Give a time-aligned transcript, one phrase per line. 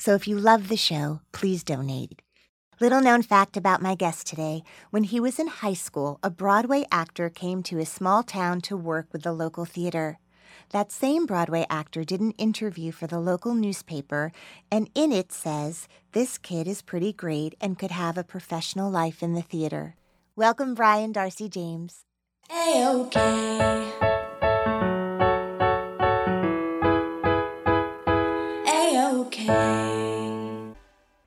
[0.00, 2.22] So if you love the show, please donate.
[2.80, 6.86] Little known fact about my guest today when he was in high school, a Broadway
[6.90, 10.18] actor came to his small town to work with the local theater.
[10.70, 14.32] That same Broadway actor did an interview for the local newspaper,
[14.72, 19.22] and in it says, This kid is pretty great and could have a professional life
[19.22, 19.96] in the theater.
[20.34, 22.06] Welcome, Brian Darcy James.
[22.50, 23.20] A-okay.
[23.20, 24.29] A-okay.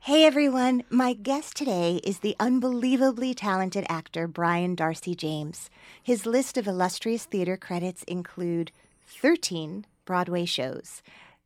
[0.06, 5.70] Hey everyone, my guest today is the unbelievably talented actor Brian Darcy James.
[6.04, 8.74] His list of illustrious theater credits include
[9.08, 11.02] 13 Broadway shows.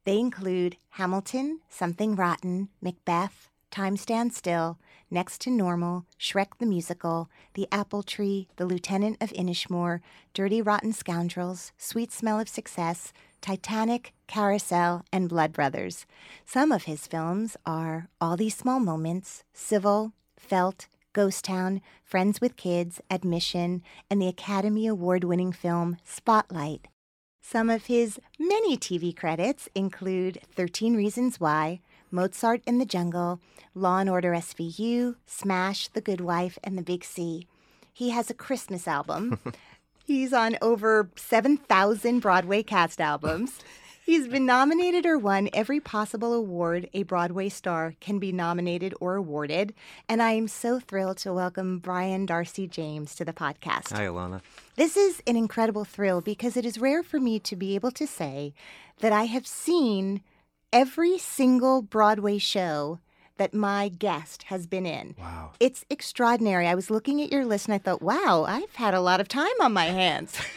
[0.06, 4.80] They include Hamilton, Something Rotten, Macbeth, Time Stands Still,
[5.12, 10.00] Next to Normal, Shrek the Musical, The Apple Tree, The Lieutenant of Inishmore,
[10.34, 13.14] Dirty Rotten Scoundrels, Sweet Smell of Success,
[13.48, 16.06] Titanic, Carousel, and Blood Brothers.
[16.46, 22.58] Some of his films are All These Small Moments, Civil, Felt, Ghost Town, Friends with
[22.58, 26.90] Kids, Admission, and the Academy Award winning film Spotlight.
[27.42, 31.80] Some of his many TV credits include 13 Reasons Why,
[32.12, 33.40] Mozart in the Jungle,
[33.74, 37.48] Law and Order SVU, Smash, The Good Wife, and The Big C.
[37.94, 39.40] He has a Christmas album.
[40.08, 43.60] He's on over 7,000 Broadway cast albums.
[44.06, 49.18] He's been nominated or won every possible award a Broadway star can be nominated or
[49.18, 49.74] awarded.
[50.08, 53.92] And I am so thrilled to welcome Brian Darcy James to the podcast.
[53.92, 54.40] Hi, Ilana.
[54.78, 58.08] This is an incredible thrill because it is rare for me to be able to
[58.08, 58.54] say
[59.02, 60.22] that I have seen
[60.72, 63.00] every single Broadway show
[63.38, 65.16] that my guest has been in.
[65.20, 65.52] Wow.
[65.60, 66.68] It's extraordinary.
[66.68, 69.28] I was looking at your list and I thought, wow, I've had a lot of
[69.28, 70.38] time on my hands.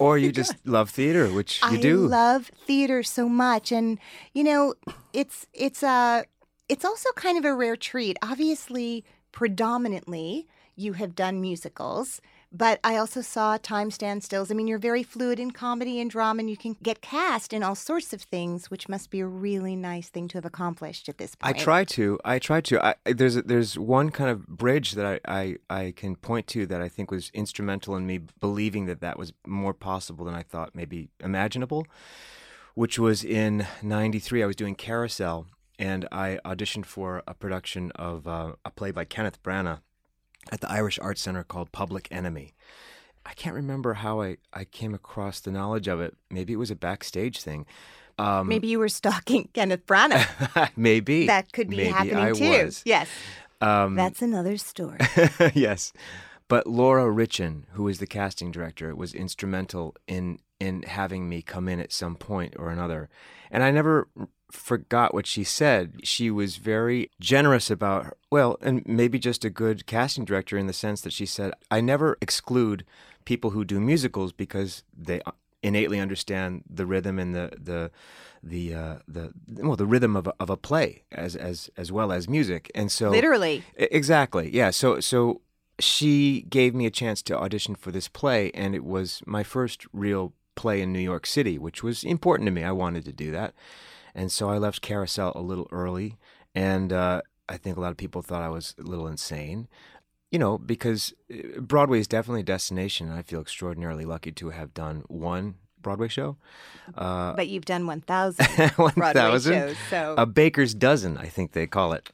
[0.00, 1.98] Or you just love theater, which you I do.
[1.98, 3.98] love theater so much, and
[4.32, 4.74] you know,
[5.12, 6.24] it's it's a
[6.68, 8.18] it's also kind of a rare treat.
[8.20, 12.20] Obviously, predominantly, you have done musicals,
[12.56, 14.50] but I also saw Time Stand Stills.
[14.50, 17.64] I mean, you're very fluid in comedy and drama, and you can get cast in
[17.64, 21.18] all sorts of things, which must be a really nice thing to have accomplished at
[21.18, 21.56] this point.
[21.56, 22.20] I try to.
[22.24, 22.84] I try to.
[22.84, 26.80] I, there's there's one kind of bridge that I, I, I can point to that
[26.80, 30.70] I think was instrumental in me believing that that was more possible than I thought
[30.74, 31.86] maybe imaginable,
[32.74, 34.44] which was in '93.
[34.44, 35.46] I was doing Carousel,
[35.76, 39.80] and I auditioned for a production of uh, a play by Kenneth Branagh
[40.52, 42.54] at the Irish Arts Center called Public Enemy.
[43.26, 46.14] I can't remember how I, I came across the knowledge of it.
[46.30, 47.66] Maybe it was a backstage thing.
[48.18, 50.70] Um, Maybe you were stalking Kenneth Branagh.
[50.76, 52.64] maybe that could be maybe happening I too.
[52.64, 52.82] Was.
[52.84, 53.08] Yes,
[53.60, 54.98] Um, that's another story.
[55.54, 55.92] yes.
[56.46, 61.68] But Laura Richin, who was the casting director, was instrumental in in having me come
[61.68, 63.08] in at some point or another.
[63.50, 64.08] And I never
[64.50, 66.00] forgot what she said.
[66.04, 70.66] She was very generous about, her, well, and maybe just a good casting director in
[70.66, 72.84] the sense that she said, I never exclude
[73.24, 75.20] people who do musicals because they
[75.62, 77.90] innately understand the rhythm and the the
[78.42, 82.12] the uh, the well the rhythm of a, of a play as as as well
[82.12, 83.64] as music and so Literally.
[83.76, 84.54] Exactly.
[84.54, 84.70] Yeah.
[84.70, 85.40] So so
[85.78, 89.86] she gave me a chance to audition for this play, and it was my first
[89.92, 92.64] real play in New York City, which was important to me.
[92.64, 93.54] I wanted to do that,
[94.14, 96.16] and so I left Carousel a little early,
[96.54, 99.68] and uh, I think a lot of people thought I was a little insane.
[100.30, 104.50] You know, because uh, Broadway is definitely a destination, and I feel extraordinarily lucky to
[104.50, 106.36] have done one Broadway show.
[106.96, 111.52] Uh, But you've done 1,000 one Broadway thousand, shows, so a baker's dozen, I think
[111.52, 112.10] they call it.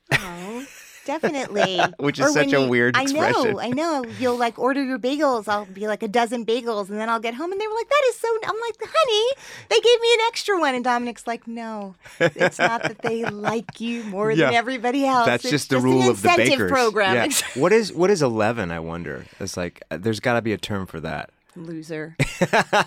[1.06, 1.81] Definitely.
[1.99, 4.05] Which is Or such a you- weird I know, I know.
[4.19, 5.49] You'll like order your bagels.
[5.49, 7.88] I'll be like a dozen bagels, and then I'll get home, and they were like,
[7.88, 9.37] "That is so." I'm like, "Honey,
[9.69, 13.81] they gave me an extra one," and Dominic's like, "No, it's not that they like
[13.81, 15.26] you more than everybody else.
[15.26, 16.70] That's It's just the an rule of the incentive bakers.
[16.70, 17.29] program." Yeah.
[17.61, 18.70] what is what is eleven?
[18.70, 19.25] I wonder.
[19.38, 21.31] It's like uh, there's got to be a term for that.
[21.66, 22.16] Loser.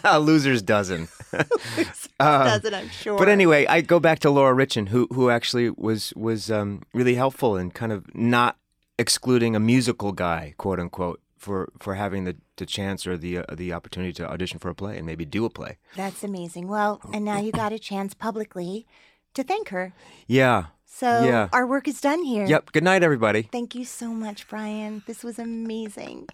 [0.04, 1.08] a loser's dozen.
[2.20, 2.74] Does it?
[2.74, 3.14] I'm sure.
[3.14, 6.82] Um, But anyway, I go back to Laura Richin, who who actually was was um,
[6.94, 8.58] really helpful in kind of not
[9.00, 13.44] excluding a musical guy, quote unquote, for for having the, the chance or the uh,
[13.56, 15.78] the opportunity to audition for a play and maybe do a play.
[15.96, 16.68] that's amazing.
[16.68, 18.86] Well, and now you got a chance publicly
[19.34, 19.94] to thank her.
[20.28, 20.66] Yeah.
[20.86, 21.50] So Yeah.
[21.52, 22.46] our work is done here.
[22.46, 22.72] Yep.
[22.72, 23.42] Good night, everybody.
[23.52, 25.02] Thank you so much, Brian.
[25.08, 26.28] This was amazing.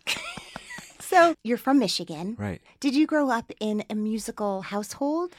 [1.10, 2.36] So, you're from Michigan.
[2.38, 2.62] Right.
[2.80, 5.34] Did you grow up in a musical household?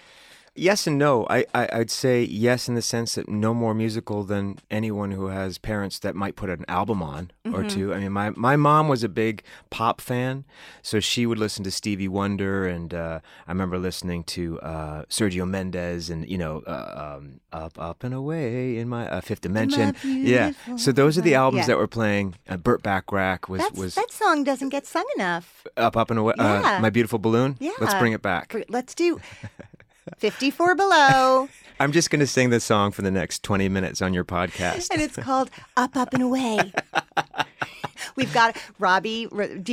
[0.57, 1.27] Yes and no.
[1.31, 5.27] I, I I'd say yes in the sense that no more musical than anyone who
[5.27, 7.95] has parents that might put an album on or two.
[7.95, 10.45] I mean, my my mom was a big pop fan,
[10.83, 15.49] so she would listen to Stevie Wonder, and uh, I remember listening to uh, Sergio
[15.49, 19.95] Mendes, and you know, uh, um, up up and away in my uh, Fifth Dimension.
[20.05, 20.53] Yeah.
[20.77, 21.67] So those are the albums Yeah.
[21.69, 22.35] that were playing.
[22.49, 25.65] Uh, Burt Bacharach was That's, was that song doesn't get sung enough.
[25.77, 26.35] up up and away.
[26.37, 26.77] Yeah.
[26.77, 27.57] Uh, my beautiful balloon.
[27.61, 27.73] Yeah.
[27.81, 28.55] Let's bring it back.
[28.69, 29.21] Let's do
[30.19, 31.49] 54 Below.
[31.81, 34.89] I'm just going to sing this song for the next 20 minutes on your podcast.
[34.93, 36.73] and it's called Up, Up, and Away.
[38.21, 39.27] We've got Robbie.
[39.27, 39.73] Do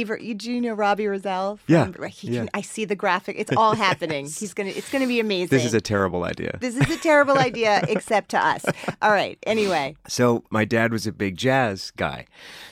[0.51, 1.03] you know Robbie?
[1.03, 2.39] Yeah, From, he yeah.
[2.41, 3.35] Can, I see the graphic.
[3.37, 4.25] It's all happening.
[4.25, 4.69] He's gonna.
[4.69, 5.49] It's gonna be amazing.
[5.49, 6.57] This is a terrible idea.
[6.61, 8.65] This is a terrible idea, except to us.
[9.01, 9.37] All right.
[9.45, 12.25] Anyway, So my dad was a big jazz guy.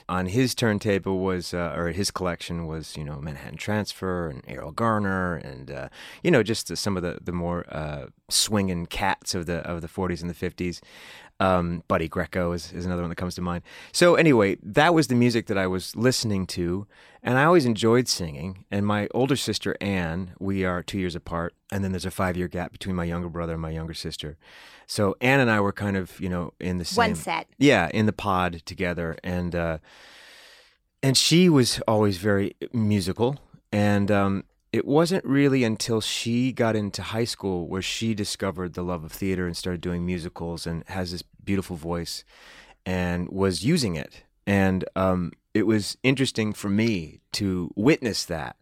[0.08, 4.76] On his turntable was, uh, or his collection was, you know, Manhattan Transfer and Erroll
[4.76, 5.90] Garner, and uh,
[6.24, 9.88] you know, just some of the the more uh, swinging cats of the of the
[9.88, 10.80] 40s and the 50s.
[11.40, 13.64] Um, Buddy Greco is, is another one that comes to mind.
[13.92, 16.88] So anyway, that was the music that I was listening to,
[17.22, 18.64] and I always enjoyed singing.
[18.72, 22.38] And my older sister Anne, we are two years apart, and then there's a five
[22.38, 24.38] year gap between my younger brother and my younger sister.
[24.88, 27.48] So Anne and I were kind of, you know, in the same One set.
[27.58, 29.80] yeah, in the pod together, and uh,
[31.04, 33.40] and she was always very musical,
[33.74, 34.44] and um,
[34.76, 39.12] it wasn't really until she got into high school where she discovered the love of
[39.12, 42.24] theater and started doing musicals and has this beautiful voice,
[42.86, 48.56] and was using it, and um, it was interesting for me to witness that.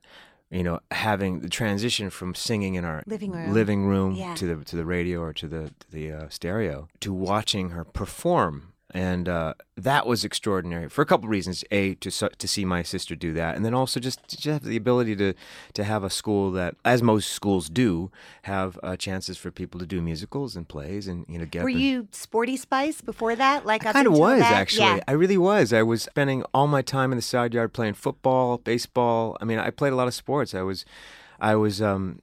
[0.51, 3.53] You know, having the transition from singing in our Living room.
[3.53, 4.35] living room Yeah.
[4.35, 7.83] to the to the radio or to the to the uh, stereo to watching her
[7.83, 12.63] perform and uh, that was extraordinary for a couple of reasons a to to see
[12.63, 15.33] my sister do that and then also just to just have the ability to
[15.73, 18.11] to have a school that as most schools do
[18.43, 21.69] have uh, chances for people to do musicals and plays and you know get were
[21.69, 23.65] and- you Sporty Spice before that?
[23.65, 24.51] Like I kind of was that?
[24.53, 24.81] actually.
[24.85, 24.99] Yeah.
[25.07, 25.73] I really was.
[25.73, 29.37] I was spending all my time in the side yard playing football, baseball.
[29.41, 30.53] I mean, I played a lot of sports.
[30.53, 30.85] I was,
[31.39, 32.21] I was, um,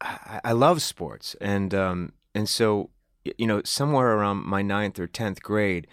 [0.00, 2.90] I, I love sports, and um, and so
[3.24, 5.86] you know, somewhere around my ninth or tenth grade,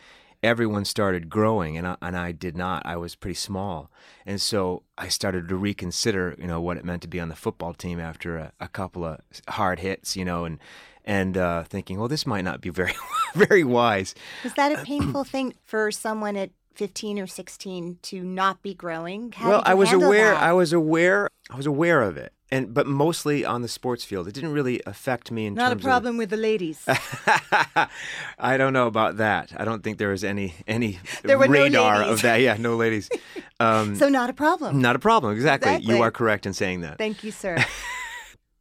[0.44, 2.86] everyone started growing, and I, and I did not.
[2.86, 3.92] I was pretty small,
[4.26, 7.36] and so I started to reconsider, you know, what it meant to be on the
[7.36, 9.20] football team after a, a couple of
[9.50, 10.60] hard hits, you know, and
[11.04, 12.94] and uh, thinking, well, this might not be very
[13.36, 14.14] very wise.
[14.44, 19.32] Was that a painful thing for someone at 15 or 16 to not be growing?
[19.32, 20.34] How well, I was aware.
[20.34, 20.44] that?
[20.44, 21.30] I was aware.
[21.50, 24.28] I was aware of it, and but mostly on the sports field.
[24.28, 26.84] It didn't really affect me in Not a terms problem with the ladies.
[28.40, 29.52] I don't know about that.
[29.58, 32.14] I don't think there was any any There were no radar ladies.
[32.14, 32.42] of that.
[32.42, 33.10] Yeah, no ladies.
[33.60, 34.82] Um, so not a problem.
[34.82, 35.34] not a problem.
[35.34, 35.72] Exactly.
[35.72, 35.96] Exactly.
[35.96, 37.00] You are correct in saying that.
[37.00, 37.58] Thank you, sir.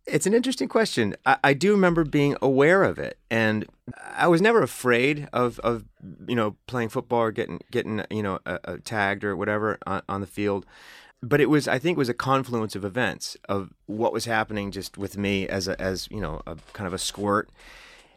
[0.07, 1.17] It's an interesting question.
[1.27, 3.67] I, I do remember being aware of it, and
[4.17, 5.85] I was never afraid of, of
[6.29, 10.03] you know playing football or getting getting you know uh, uh, tagged or whatever on,
[10.09, 10.65] on the field.
[11.23, 14.71] But it was I think it was a confluence of events of what was happening
[14.71, 17.51] just with me as a as you know a kind of a squirt,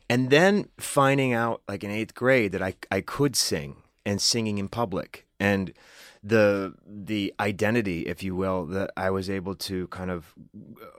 [0.10, 4.58] and then finding out like in eighth grade that I I could sing and singing
[4.58, 5.74] in public and
[6.22, 10.34] the the identity, if you will, that I was able to kind of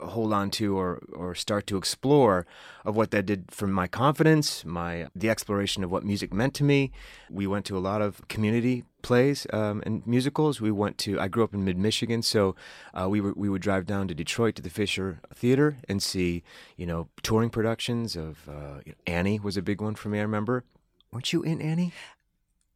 [0.02, 2.47] hold on to or or start to explore
[2.85, 6.64] of what that did for my confidence, my the exploration of what music meant to
[6.64, 6.90] me.
[7.28, 10.61] We went to a lot of community plays um, and musicals.
[10.61, 11.20] We went to.
[11.20, 12.56] I grew up in mid Michigan, so
[12.94, 16.42] uh, we were we would drive down to Detroit to the Fisher Theater and see
[16.76, 20.18] you know touring productions of uh, Annie was a big one for me.
[20.18, 20.64] I remember.
[21.12, 21.92] Weren't you in Annie?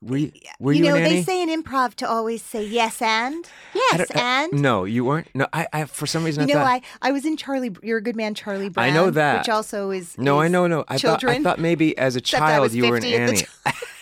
[0.04, 3.48] Were you, were you you, know, they say in improv to always say yes and
[3.74, 4.52] yes I- and.
[4.60, 5.28] no, you weren't.
[5.34, 6.88] No, I, I for some reason You know, I thought.
[7.02, 7.74] I, I was in Charlie.
[7.82, 8.86] You're a good man, Charlie Brown.
[8.86, 9.38] I know that.
[9.38, 10.84] which also is no, I know, no.
[10.88, 13.46] I thought, I thought maybe as a child you were in 50 at Annie.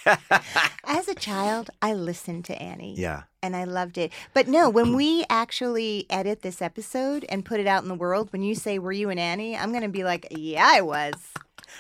[0.85, 2.95] As a child, I listened to Annie.
[2.99, 3.23] yeah.
[3.41, 4.13] and I loved it.
[4.35, 8.33] But no, when we actually edit this episode and put it out in the world,
[8.33, 9.57] when you say, Were you an Annie?
[9.57, 11.15] I'm going to be like, Yeah, I was.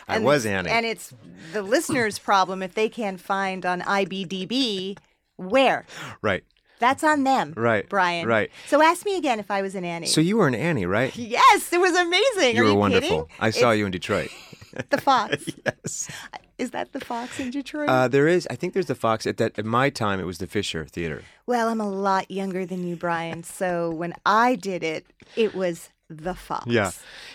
[0.08, 0.70] I And was Annie.
[0.70, 1.12] And it's
[1.52, 4.98] the listener's problem if they can't find on IBDB
[5.36, 5.86] where.
[6.20, 6.44] Right.
[6.78, 7.54] That's on them.
[7.56, 8.26] Right, Brian.
[8.26, 8.50] right.
[8.66, 10.08] So ask me again if I was an Annie.
[10.08, 11.14] So you were an Annie, right?
[11.16, 12.56] yes, it was amazing.
[12.56, 13.22] You Are were you wonderful.
[13.26, 13.36] kidding?
[13.38, 14.30] I saw you in Detroit.
[14.88, 15.44] The Fox.
[15.66, 16.10] yes.
[16.56, 17.90] Is that the Fox in Detroit?
[17.90, 18.48] Uh, there is.
[18.50, 19.26] I think there's the Fox.
[19.26, 21.24] At that, at my time, it was the Fisher Theater.
[21.44, 23.42] well, I'm a lot younger than you, Brian.
[23.52, 25.04] So when I did it,
[25.36, 26.66] it was the Fox.
[26.68, 26.92] Yeah.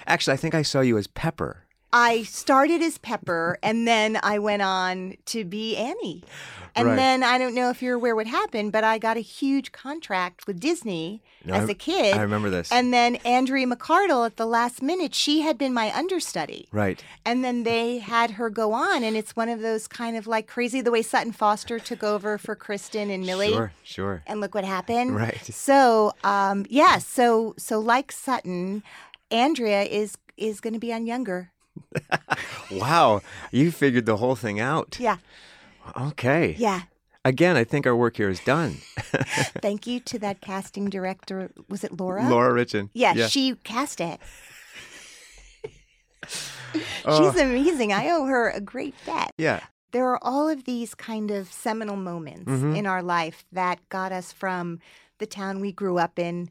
[0.08, 1.64] Actually, I think I saw you as Pepper.
[1.94, 6.24] I started as Pepper and then I went on to be Annie.
[6.76, 6.96] And Right.
[6.96, 10.46] then I don't know if you're aware what happened, but I got a huge contract
[10.46, 12.16] with Disney No, as I- a kid.
[12.16, 12.72] I remember this.
[12.72, 16.68] And then Andrea McArdle at the last minute, she had been my understudy.
[16.72, 17.04] Right.
[17.26, 20.46] And then they had her go on, and it's one of those kind of like
[20.46, 23.54] crazy the way Sutton Foster took over for Kristen and Millie.
[23.54, 23.72] Sure.
[23.84, 24.24] Sure.
[24.28, 25.16] And look what happened.
[25.16, 25.44] Right.
[25.46, 27.00] So, um, yeah.
[27.00, 28.84] So, so like Sutton,
[29.32, 31.50] Andrea is is going to be on Younger.
[32.72, 33.22] Wow.
[33.52, 34.98] You figured the whole thing out.
[35.00, 35.18] Yeah.
[36.00, 36.56] Okay.
[36.58, 36.82] Yeah.
[37.24, 38.78] Again, I think our work here is done.
[39.62, 41.50] Thank you to that casting director.
[41.70, 42.28] Was it Laura?
[42.30, 42.90] Laura Richin.
[42.94, 44.20] Yeah, she cast it.
[47.06, 47.32] Oh.
[47.32, 47.94] She's amazing.
[47.94, 49.32] I owe her a great debt.
[49.38, 49.62] Yeah.
[49.94, 52.76] There are all of these kind of seminal moments Mm-hmm.
[52.76, 54.80] in our life that got us from
[55.20, 56.50] the town we grew up in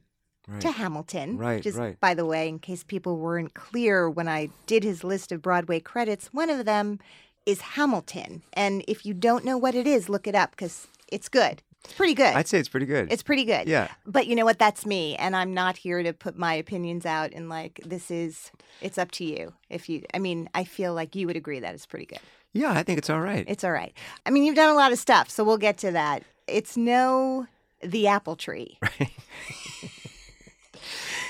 [0.61, 1.39] to Hamilton.
[1.39, 1.99] Right, Just right.
[2.01, 5.81] by the way, in case people weren't clear when I did his list of Broadway
[5.81, 6.99] credits, one of them
[7.45, 8.43] is Hamilton.
[8.53, 11.63] And if you don't know what it is, look it up because it's good.
[11.85, 12.35] It's pretty good.
[12.35, 13.13] I'd say it's pretty good.
[13.13, 13.69] It's pretty good.
[13.69, 13.89] Yeah.
[14.07, 14.59] But you know what?
[14.59, 15.15] That's me.
[15.17, 18.51] And I'm not here to put my opinions out and like, this is,
[18.81, 19.53] it's up to you.
[19.71, 22.19] If you, I mean, I feel like you would agree that it's pretty good.
[22.53, 23.45] yeah, I think it's all right.
[23.47, 23.93] It's all right.
[24.25, 26.25] I mean, you've done a lot of stuff, so we'll get to that.
[26.49, 27.47] It's no
[27.83, 28.79] The Apple Tree.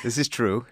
[0.03, 0.67] this is true.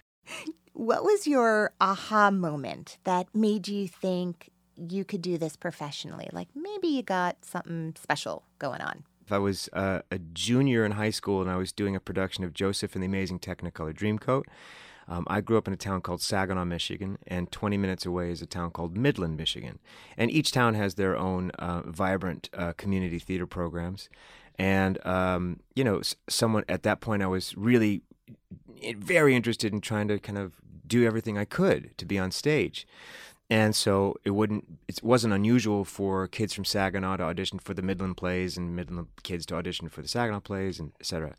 [0.73, 6.29] What was your aha moment that made you think you could do this professionally?
[6.31, 9.03] Like maybe you got something special going on.
[9.25, 12.43] If I was uh, a junior in high school and I was doing a production
[12.43, 14.43] of Joseph and the Amazing Technicolor Dreamcoat,
[15.07, 18.41] um, I grew up in a town called Saginaw, Michigan, and 20 minutes away is
[18.41, 19.79] a town called Midland, Michigan.
[20.17, 24.09] And each town has their own uh, vibrant uh, community theater programs.
[24.57, 28.01] And, um, you know, someone at that point, I was really
[28.97, 30.53] very interested in trying to kind of
[30.87, 32.87] do everything I could to be on stage.
[33.49, 37.83] And so it wouldn't it wasn't unusual for kids from Saginaw to audition for the
[37.83, 41.35] Midland plays and Midland kids to audition for the Saginaw plays and et cetera.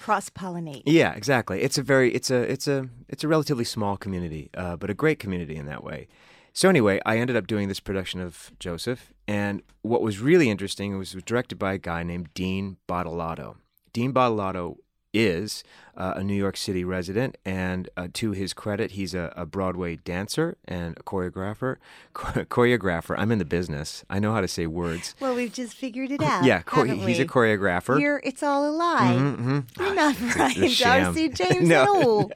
[0.00, 0.82] Cross pollinate.
[0.86, 1.62] Yeah, exactly.
[1.62, 4.94] It's a very it's a it's a it's a relatively small community, uh, but a
[4.94, 6.06] great community in that way.
[6.52, 10.98] So anyway, I ended up doing this production of Joseph, and what was really interesting
[10.98, 13.56] was it was directed by a guy named Dean Badolato.
[13.92, 14.76] Dean Badolato
[15.12, 15.64] is
[15.96, 19.96] uh, a New York City resident, and uh, to his credit, he's a, a Broadway
[19.96, 21.76] dancer and a choreographer.
[22.14, 23.14] choreographer.
[23.18, 24.04] I'm in the business.
[24.08, 25.14] I know how to say words.
[25.20, 26.44] Well, we've just figured it out.
[26.44, 28.00] yeah, cho- haven't he's a choreographer.
[28.00, 29.14] You're, it's all a lie.
[29.18, 29.78] Mhm, mhm.
[29.78, 30.74] You're not a Brian.
[30.78, 31.82] Darcy James No.
[31.82, 32.30] at all.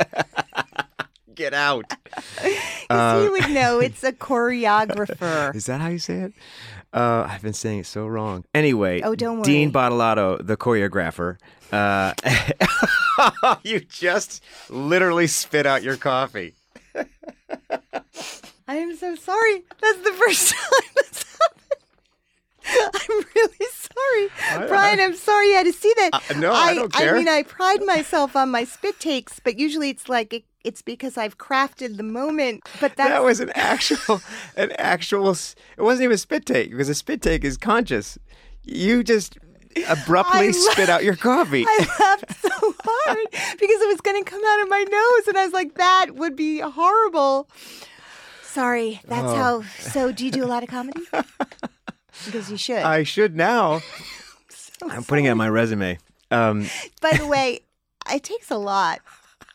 [1.35, 1.85] Get out.
[2.88, 5.54] 'Cause he would know it's a choreographer.
[5.54, 6.33] Is that how you say it?
[6.93, 8.45] Uh, I've been saying it so wrong.
[8.54, 9.45] Anyway, Oh, don't worry.
[9.45, 9.90] Dean worry.
[9.90, 11.38] Badolato, the choreographer.
[11.75, 12.14] Uh,
[13.64, 16.54] you just literally spit out your coffee.
[18.69, 19.64] I am so sorry.
[19.81, 22.95] That's the first time that's happened.
[22.95, 24.69] I'm really sorry.
[24.69, 26.11] Brian, I'm sorry you had to see that.
[26.31, 27.14] Uh, no, I don't care.
[27.14, 30.81] I mean, I pride myself on my spit takes, but usually it's like it, it's
[30.81, 32.62] because I've crafted the moment.
[32.81, 34.23] But That was an actual,
[34.57, 35.31] an actual.
[35.33, 38.16] It wasn't even a spit take because a spit take is conscious.
[38.62, 39.37] You just
[39.88, 41.64] abruptly I spit laugh- out your coffee.
[41.69, 42.49] I laughed so
[42.85, 43.26] hard.
[43.33, 45.28] Because it was going to come out of my nose.
[45.28, 47.49] And I was like, that would be horrible.
[48.43, 49.35] Sorry, that's Oh.
[49.35, 49.62] how.
[49.81, 51.02] So, do you do a lot of comedy?
[52.25, 52.78] Because you should.
[52.78, 53.81] I should now.
[54.83, 55.99] I'm putting it on my resume.
[56.31, 56.66] Um,
[57.00, 57.61] By the way,
[58.12, 59.00] it takes a lot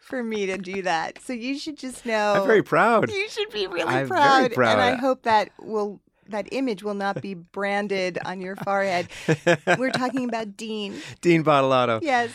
[0.01, 1.21] for me to do that.
[1.21, 2.33] So you should just know.
[2.33, 3.09] I'm very proud.
[3.11, 4.71] You should be really I'm very proud, proud.
[4.73, 5.99] and I hope that will
[6.29, 9.07] that image will not be branded on your forehead.
[9.77, 11.01] We're talking about Dean.
[11.21, 12.01] Dean Badolato.
[12.01, 12.31] Yes.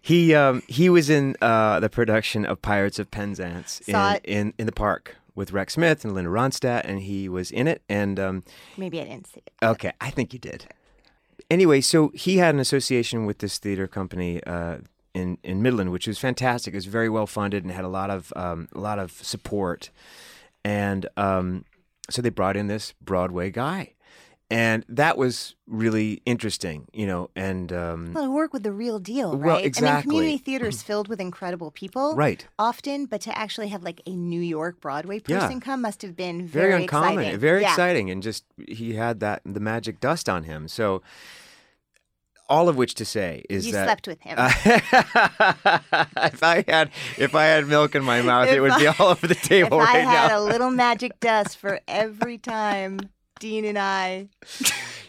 [0.00, 3.94] He um, he was in uh, the production of Pirates of Penzance in,
[4.24, 7.82] in in the park with Rex Smith and Linda Ronstadt, and he was in it.
[7.88, 8.42] And um,
[8.76, 9.52] Maybe I didn't see it.
[9.64, 10.66] okay, I think you did.
[11.50, 14.78] Anyway, so he had an association with this theater company uh,
[15.14, 16.74] in in Midland, which was fantastic.
[16.74, 19.90] It was very well funded and had a lot of um, a lot of support.
[20.64, 21.64] And um,
[22.10, 23.94] so they brought in this Broadway guy,
[24.50, 27.30] and that was really interesting, you know.
[27.34, 29.46] And um, Well, to work with the real deal, right?
[29.46, 30.10] Well, I mean, exactly.
[30.10, 32.46] community theater is filled with incredible people, right.
[32.58, 35.40] Often, but to actually have like a New York Broadway Yeah.
[35.40, 37.40] person come must have been very, very, uncommon, exciting.
[37.40, 37.70] very Yeah.
[37.70, 40.68] exciting, and just he had that the magic dust on him.
[40.68, 41.02] So,
[42.52, 44.36] all of which to say is You that slept with him.
[44.38, 44.92] if
[46.42, 49.34] I had if I had milk in my mouth, it would be all over the
[49.34, 50.38] table if table I right had now.
[50.38, 53.00] a little magic dust for every time
[53.40, 54.28] Dean and I.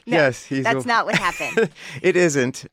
[0.06, 1.70] No, yes, he's That's a- not what happened.
[2.02, 2.66] it isn't.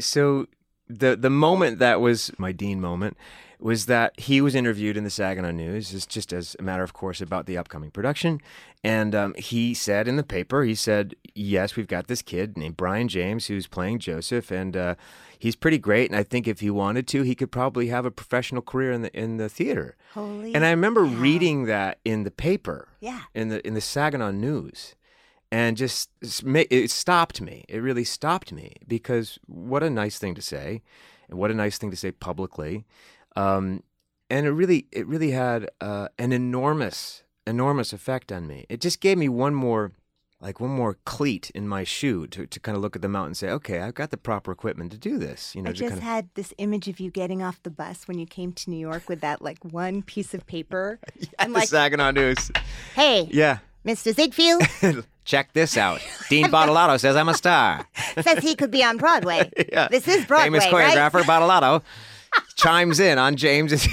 [0.00, 0.46] so
[0.88, 3.18] the the moment that was my Dean moment
[3.58, 7.20] was that he was interviewed in the Saginaw News, just, as a matter of course
[7.20, 8.40] about the upcoming production,
[8.84, 12.76] and um, he said in the paper, he said, "Yes, we've got this kid named
[12.76, 14.94] Brian James who's playing Joseph, and uh,
[15.38, 16.10] he's pretty great.
[16.10, 19.02] And I think if he wanted to, he could probably have a professional career in
[19.02, 20.54] the in the theater." Holy.
[20.54, 21.14] And I remember cow.
[21.14, 23.22] reading that in the paper Yeah.
[23.34, 24.94] in the in the Saginaw News,
[25.50, 27.64] and just it stopped me.
[27.68, 30.82] It really stopped me because what a nice thing to say,
[31.28, 32.84] and what a nice thing to say publicly,
[33.36, 33.82] um,
[34.30, 38.66] and it really it really had uh, an enormous enormous effect on me.
[38.68, 39.92] It just gave me one more.
[40.38, 43.28] Like one more cleat in my shoe to, to kind of look at the mountain
[43.28, 45.54] and say, okay, I've got the proper equipment to do this.
[45.54, 48.06] You know, I just kind of, had this image of you getting off the bus
[48.06, 51.00] when you came to New York with that like one piece of paper.
[51.38, 52.50] and the like, Saginaw News.
[52.94, 54.14] hey, Yeah, Mr.
[54.14, 56.00] Ziegfeld check this out.
[56.28, 57.86] Dean Badolato says I'm a star.
[58.20, 59.50] says he could be on Broadway.
[59.72, 59.88] Yeah.
[59.88, 60.94] This is Broadway, Famous right?
[60.94, 61.82] choreographer Badolato
[62.56, 63.88] chimes in on James's.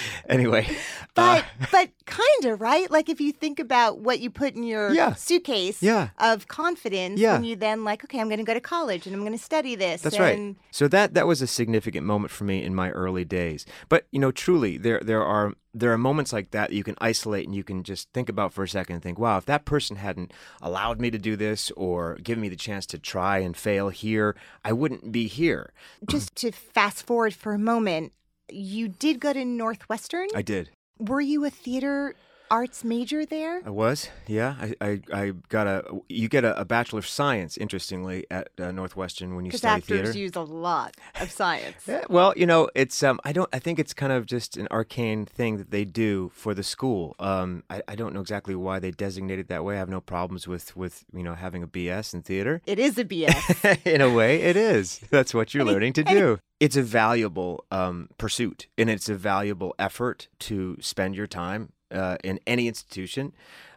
[0.28, 0.66] anyway,
[1.14, 2.90] But uh, but kind of right.
[2.90, 5.14] Like if you think about what you put in your Yeah.
[5.14, 6.08] suitcase Yeah.
[6.18, 7.34] of confidence, Yeah.
[7.34, 9.42] when you then like, okay, I'm going to go to college and I'm going to
[9.44, 10.00] study this.
[10.02, 10.56] that's and right.
[10.70, 13.66] So that that was a significant moment for me in my early days.
[13.88, 16.94] But you know, truly, there there are there are moments like that, that you can
[17.00, 19.64] isolate and you can just think about for a second and think, wow, if that
[19.64, 23.56] person hadn't allowed me to do this or given me the chance to try and
[23.56, 25.72] fail here, I wouldn't be here.
[26.06, 28.12] Just to fast forward for a moment,
[28.52, 30.28] you did go to Northwestern.
[30.34, 30.70] I did.
[30.98, 32.14] Were you a theater
[32.52, 33.62] arts major there?
[33.64, 34.56] I was, yeah.
[34.60, 35.84] I, I, I got a.
[36.08, 39.82] You get a, a bachelor of science, interestingly, at uh, Northwestern when you Because study
[39.82, 40.18] actors theater.
[40.18, 41.76] use a lot of science.
[41.86, 44.68] Yeah, well, you know, it's um, I don't, I think it's kind of just an
[44.70, 47.16] arcane thing that they do for the school.
[47.18, 49.76] Um, I, I don't know exactly why they designate it that way.
[49.76, 52.60] I have no problems with, with you know, having a BS in theater.
[52.66, 53.86] It is a BS.
[53.86, 55.00] in a way, it is.
[55.10, 56.38] That's what you're learning to do.
[56.60, 62.16] It's a valuable um, pursuit, and it's a valuable effort to spend your time uh,
[62.24, 63.32] in any institution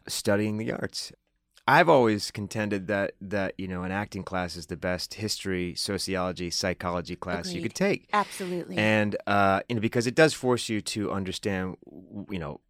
[0.08, 1.12] studying the arts.
[1.68, 6.52] I've always contended that that you know an acting class is the best history, sociology,
[6.52, 8.78] psychology class you could take, Absolutely.
[8.78, 11.78] and uh, you know because it does force you to understand,
[12.30, 12.62] you know,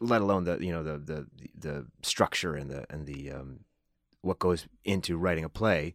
[0.00, 1.26] let alone the you know the the
[1.58, 3.60] the structure and the and the um,
[4.20, 5.92] what goes into writing a play,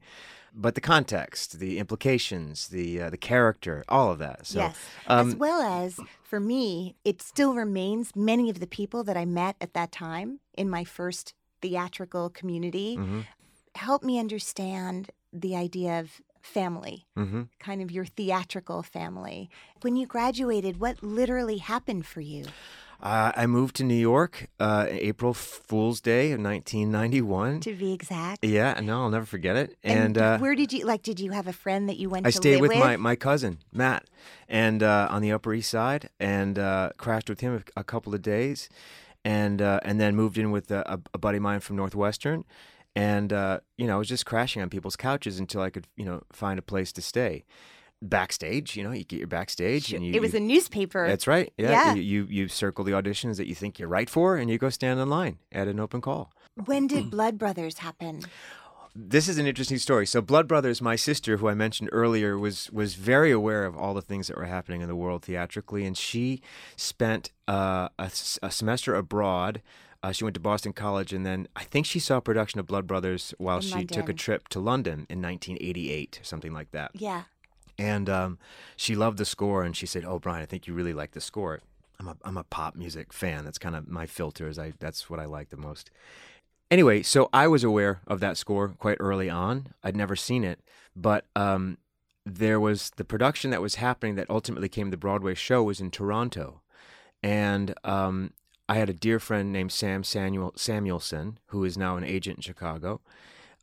[0.54, 4.46] but the context, the implications, the uh, the character, all of that.
[4.48, 4.78] So, yes.
[5.08, 9.26] um, as well as for me, it still remains many of the people that I
[9.26, 13.26] met at that time in my first theatrical community mhm,
[13.76, 17.48] helped me understand the idea of family, mhm.
[17.60, 19.50] kind of your theatrical family.
[19.82, 22.46] When you graduated, what literally happened for you?
[23.02, 27.62] Uh, I moved to New York uh, April Fool's Day of 1991.
[27.62, 28.46] To be exact.
[28.46, 29.76] Yeah, no, I'll never forget it.
[29.84, 31.02] And, uh, where did you like?
[31.02, 32.28] Did you have a friend that you went to?
[32.28, 34.06] I to stayed live with, my, my cousin Matt,
[34.48, 38.14] and uh, on the Upper East Side, and uh, crashed with him a, a couple
[38.14, 38.70] of days,
[39.26, 42.46] and uh, and then moved in with a, a buddy of mine from Northwestern,
[42.96, 46.06] and uh, you know I was just crashing on people's couches until I could you
[46.06, 47.46] know find a place to stay.
[48.02, 51.08] Backstage, you know, you get your backstage, and you, it was you- a newspaper.
[51.08, 51.54] That's right.
[51.58, 51.94] Yeah, Yeah.
[51.94, 54.70] You, you you circle the auditions that you think you're right for, and you go
[54.70, 56.32] stand in line at an open call.
[56.66, 58.22] when did Blood Brothers happen?
[58.96, 60.06] this is an interesting story.
[60.06, 63.94] So, Blood Brothers, my sister, who I mentioned earlier, was was very aware of all
[63.94, 66.42] the things that were happening in the world theatrically, and she
[66.76, 68.12] spent uh, a,
[68.42, 69.62] a semester abroad.
[70.04, 72.66] Uh, she went to Boston College, and then I think she saw a production of
[72.66, 76.90] Blood Brothers while In she took a trip to London in 1988, something like that.
[76.96, 77.24] Yeah.
[77.82, 78.38] And um,
[78.78, 81.22] she loved the score, and she said, "Oh, Brian, I think you really like the
[81.22, 81.62] score."
[82.00, 83.44] I'm a I'm a pop music fan.
[83.44, 84.60] That's kind of my filters.
[84.60, 85.90] I that's what I like the most.
[86.70, 89.74] Anyway, so I was aware of that score quite early on.
[89.84, 90.60] I'd never seen it,
[90.96, 91.80] but um,
[92.24, 95.90] there was the production that was happening that ultimately came the Broadway show was in
[95.90, 96.62] Toronto,
[97.24, 98.34] and um,
[98.70, 102.42] I had a dear friend named Sam Samuel Samuelson, who is now an agent in
[102.44, 103.02] Chicago,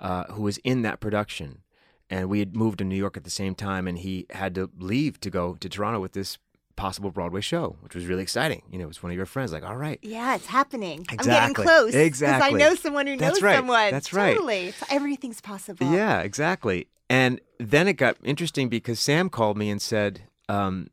[0.01, 1.63] uh, who was in that production,
[2.11, 4.71] and we had moved to New York at the same time, and he had to
[4.79, 6.39] leave to go to Toronto with this
[6.77, 8.63] possible Broadway show, which was really exciting.
[8.71, 11.05] You know, it was one of your friends, like, all right, Yeah, it's happening.
[11.09, 11.33] I'm Exactly.
[11.55, 11.95] getting close.
[11.95, 13.57] Exactly, Because I know someone who That's knows right.
[13.57, 13.91] someone.
[13.91, 14.35] That's right.
[14.35, 14.67] Totally.
[14.69, 15.91] It's, everything's possible.
[15.93, 16.87] Yeah, exactly.
[17.11, 20.89] And then it got interesting because Sam called me and said, um,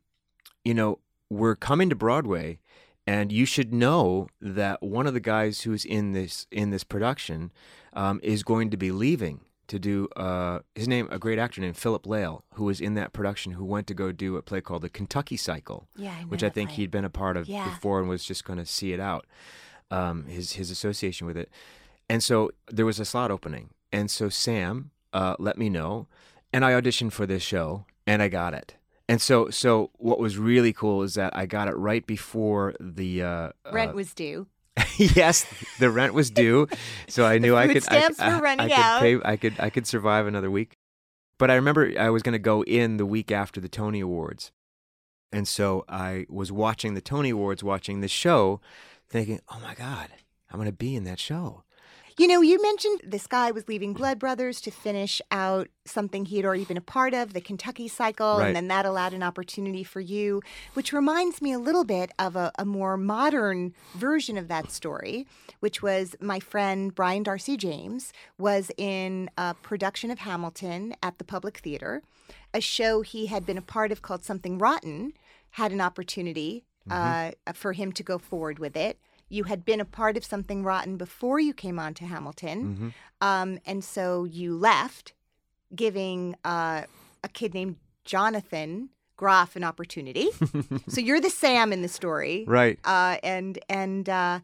[0.64, 0.98] you know,
[1.30, 2.58] we're coming to Broadway
[3.06, 7.52] and you should know that one of the guys who's in this in this production
[7.92, 11.76] um, is going to be leaving to do uh, his name a great actor named
[11.76, 14.82] Philip Lale who was in that production who went to go do a play called
[14.82, 16.76] The Kentucky Cycle Yeah, I which I think play.
[16.76, 17.64] he'd been a part of Yeah.
[17.64, 19.26] before and was just going to see it out
[19.90, 21.50] um, his his association with it
[22.08, 26.06] and so there was a slot opening and so Sam uh, let me know
[26.52, 28.74] and I auditioned for this show and I got it
[29.08, 33.22] and so so what was really cool is that I got it right before the
[33.22, 34.46] uh, Rent uh, was due.
[34.96, 35.46] yes,
[35.78, 36.68] the rent was due,
[37.08, 37.82] so I knew I could.
[37.82, 39.00] stamps I, were running I could out.
[39.00, 39.54] Pay, I could.
[39.58, 40.76] I could survive another week.
[41.38, 44.52] But I remember I was going to go in the week after the Tony Awards,
[45.32, 48.60] and so I was watching the Tony Awards, watching the show,
[49.08, 50.08] thinking, "Oh my God,
[50.50, 51.62] I'm going to be in that show."
[52.18, 56.36] You know, you mentioned this guy was leaving Blood Brothers to finish out something he
[56.36, 58.46] had already been a part of, the Kentucky Cycle, Right.
[58.46, 60.40] and then that allowed an opportunity for you,
[60.72, 65.26] which reminds me a little bit of a, a more modern version of that story,
[65.60, 71.24] which was my friend Brian Darcy James was in a production of Hamilton at the
[71.24, 72.02] Public Theater,
[72.54, 75.12] a show he had been a part of called Something Rotten,
[75.50, 78.98] had an opportunity uh, for him to go forward with it.
[79.28, 82.94] You had been a part of Something Rotten before you came on to Hamilton.
[83.20, 85.14] Um, and so you left,
[85.74, 86.82] giving uh,
[87.24, 90.28] a kid named Jonathan Groff an opportunity.
[90.88, 92.44] so you're the Sam in the story.
[92.46, 92.78] Right.
[92.84, 94.40] Uh, and and uh,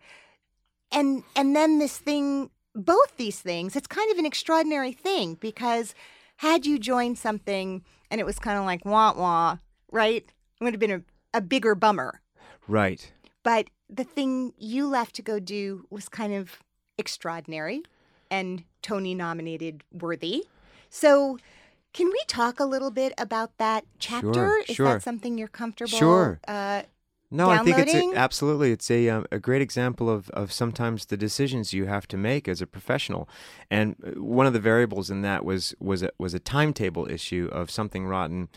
[0.91, 5.95] and and then this thing, both these things, it's kind of an extraordinary thing because
[6.37, 9.59] had you joined something and it was kind of like wah wah,
[9.91, 10.25] right?
[10.61, 11.03] It would have been a,
[11.35, 12.23] a bigger bummer.
[12.67, 13.13] Right.
[13.43, 16.59] But the thing you left to go do was kind of
[16.99, 17.83] extraordinary
[18.31, 20.45] and Tony nominated worthy.
[20.89, 21.39] So,
[21.93, 24.33] can we talk a little bit about that chapter?
[24.33, 24.87] Sure, Is sure.
[24.87, 25.99] that something you're comfortable?
[25.99, 26.41] Sure.
[26.49, 26.83] Uh,
[27.31, 31.07] No, I think it's a, absolutely it's a um, a great example of of sometimes
[31.07, 33.27] the decisions you have to make as a professional,
[33.71, 37.49] and uh, one of the variables in that was was a, was a timetable issue
[37.53, 38.49] of something rotten.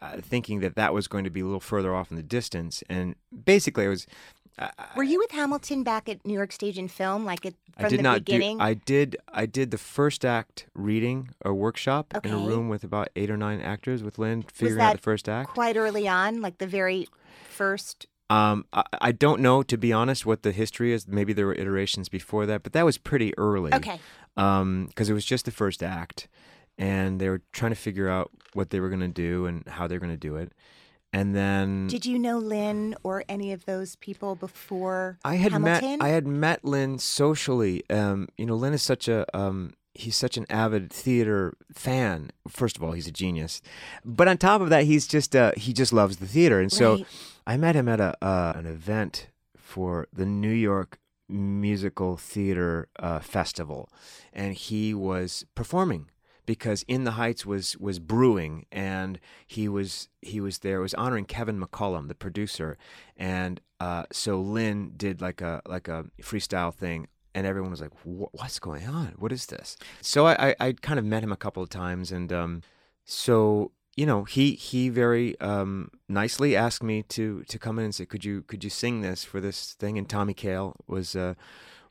[0.00, 2.84] Uh, thinking that that was going to be a little further off in the distance,
[2.88, 4.06] and basically, I was.
[4.58, 7.86] I, were you with Hamilton back at New York Stage and Film, like it, from
[7.86, 8.58] I did the not beginning?
[8.58, 8.64] do.
[8.64, 9.16] I did.
[9.32, 13.36] I did the first act reading or workshop in a room with about eight or
[13.36, 15.50] nine actors with Lin, figuring out the first act.
[15.50, 17.08] quite early on, like the very
[17.48, 18.06] first.
[18.30, 21.08] Um, I, I don't know, to be honest, what the history is.
[21.08, 23.72] Maybe there were iterations before that, but that was pretty early.
[23.72, 23.98] Okay.
[24.36, 26.28] Um, because it was just the first act,
[26.76, 29.86] and they were trying to figure out what they were going to do and how
[29.86, 30.52] they were going to do it.
[31.12, 35.98] And then Did you know Lin or any of those people before I had Hamilton?
[35.98, 37.82] met I had met Lin socially.
[37.90, 42.30] Um, you know, Lin is such a um, he's such an avid theater fan.
[42.46, 43.62] First of all, he's a genius,
[44.04, 46.60] but on top of that, he's just uh, he just loves the theater.
[46.60, 47.06] And so Right.
[47.46, 50.98] I met him at a uh, an event for the New York
[51.30, 53.88] Musical Theater uh, Festival,
[54.32, 56.10] and he was performing
[56.48, 60.78] because In the Heights was was brewing, and he was he was there.
[60.78, 62.78] It was honoring Kevin McCollum, the producer,
[63.18, 67.06] and uh, so Lin did like a like a freestyle thing.
[67.34, 69.08] And everyone was like, "What's going on?
[69.18, 72.10] What is this?" So I, I, I kind of met him a couple of times,
[72.10, 72.62] and um,
[73.04, 77.94] so you know, he he very um, nicely asked me to to come in and
[77.94, 81.34] say, "Could you could you sing this for this thing?" And Tommy Kail was uh,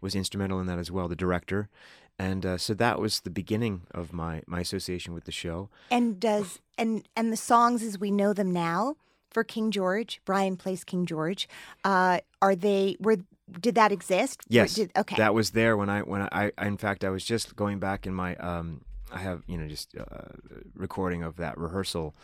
[0.01, 1.69] was instrumental in that as well, the director.
[2.19, 5.69] And uh, so that was the beginning of my my association with the show.
[5.91, 8.95] And does and and the songs as we know them now
[9.29, 11.47] for King George, Brian plays King George.
[11.83, 13.17] Uh, are they were
[13.59, 14.41] did that exist?
[14.49, 14.73] Yes.
[14.73, 15.15] Did, okay.
[15.15, 18.07] That was there when I when I, I in fact I was just going back
[18.07, 20.33] in my um I have you know just uh,
[20.75, 22.15] recording of that rehearsal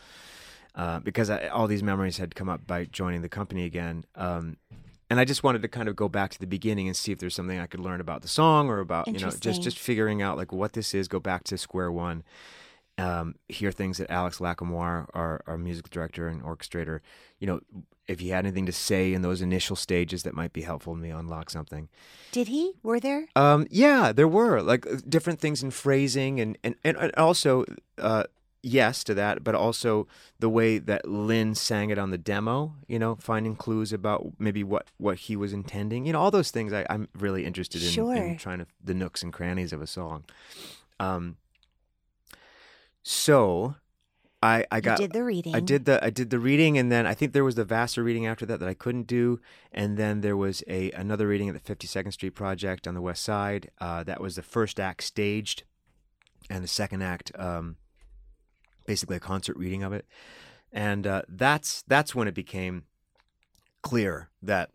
[0.74, 4.04] uh, because I, all these memories had come up by joining the company again.
[4.16, 4.56] Um,
[5.10, 7.18] and I just wanted to kind of go back to the beginning and see if
[7.18, 10.22] there's something I could learn about the song or about you know just just figuring
[10.22, 11.08] out like what this is.
[11.08, 12.22] Go back to square one.
[12.96, 17.00] Um, hear things that Alex Lacamoire, our, our musical director and orchestrator,
[17.40, 17.58] you know,
[18.06, 21.00] if he had anything to say in those initial stages that might be helpful to
[21.00, 21.88] me unlock something.
[22.30, 22.74] did he?
[22.84, 23.26] Were there?
[23.34, 27.64] Um, yeah, there were like different things in phrasing and and and and also
[27.98, 28.24] uh,
[28.64, 30.06] yes to that, but also
[30.38, 32.74] the way that Lin sang it on the demo.
[32.88, 36.06] You know, finding clues about maybe what what he was intending.
[36.06, 38.14] You know, all those things I, I'm really interested in, Sure.
[38.14, 40.24] in trying to the nooks and crannies of a song.
[40.98, 41.36] Um,
[43.02, 43.74] so
[44.42, 45.54] I I got you did the reading.
[45.54, 48.02] I did the I did the reading, and then I think there was the Vassar
[48.02, 49.40] reading after that that I couldn't do,
[49.72, 53.22] and then there was a another reading at the 52nd Street Project on the West
[53.22, 53.70] Side.
[53.80, 55.64] Uh, that was the first act staged,
[56.50, 57.76] and the second act, um,
[58.86, 60.06] basically a concert reading of it,
[60.72, 62.84] and uh, that's that's when it became
[63.82, 64.70] clear that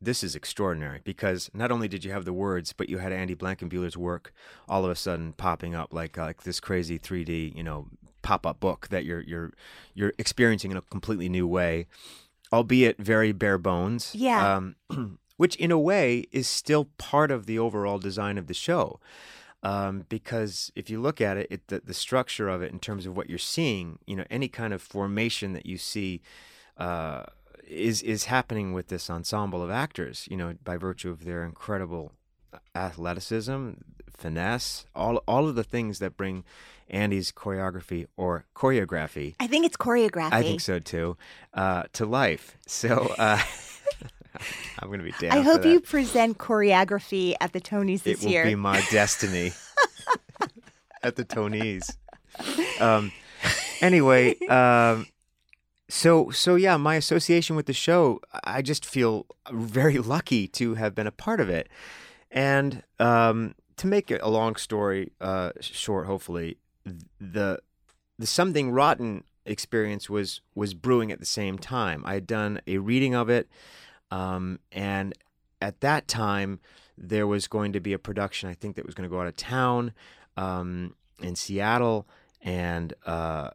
[0.00, 3.34] this is extraordinary because not only did you have the words, but you had Andy
[3.34, 4.32] Blankenbuehler's work
[4.68, 7.88] all of a sudden popping up like uh, like this crazy 3D, you know,
[8.22, 9.52] pop-up book that you're you're
[9.94, 11.86] you're experiencing in a completely new way,
[12.52, 14.14] albeit very bare bones.
[14.14, 14.56] Yeah.
[14.56, 14.76] Um,
[15.36, 19.00] which in a way is still part of the overall design of the show.
[19.62, 23.06] Um, because if you look at it, it the, the structure of it in terms
[23.06, 26.20] of what you're seeing, you know, any kind of formation that you see
[26.76, 27.24] uh,
[27.66, 30.28] is is happening with this ensemble of actors.
[30.30, 32.12] You know, by virtue of their incredible
[32.74, 33.70] athleticism,
[34.16, 36.44] finesse, all all of the things that bring
[36.90, 39.34] Andy's choreography or choreography.
[39.40, 40.32] I think it's choreography.
[40.32, 41.16] I think so too.
[41.52, 42.56] Uh, to life.
[42.66, 43.40] So uh,
[44.78, 45.34] I'm going to be damned.
[45.34, 48.14] I hope you present choreography at the Tonys this year.
[48.14, 48.44] It will year.
[48.44, 49.52] be my destiny
[51.02, 51.96] at the Tonys.
[52.80, 53.12] Um,
[53.80, 55.06] anyway, um,
[55.88, 60.94] so so yeah, my association with the show, I just feel very lucky to have
[60.94, 61.68] been a part of it.
[62.30, 66.58] And um, to make it a long story uh, short, hopefully,
[67.18, 67.60] the
[68.18, 72.02] the something rotten experience was was brewing at the same time.
[72.04, 73.48] I had done a reading of it,
[74.10, 75.14] um, and
[75.60, 76.60] at that time
[76.96, 78.48] there was going to be a production.
[78.48, 79.92] I think that was going to go out of town
[80.36, 82.06] um, in Seattle,
[82.42, 83.50] and uh,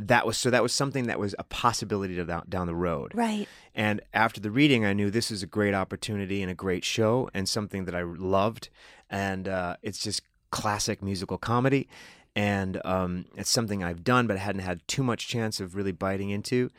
[0.00, 3.12] that was so that was something that was a possibility to down, down the road.
[3.14, 3.48] right.
[3.74, 7.28] And after the reading, I knew this is a great opportunity and a great show
[7.34, 8.68] and something that I loved.
[9.10, 11.88] And uh, it's just classic musical comedy.
[12.36, 15.92] And um, it's something I've done, but I hadn't had too much chance of really
[15.92, 16.70] biting into.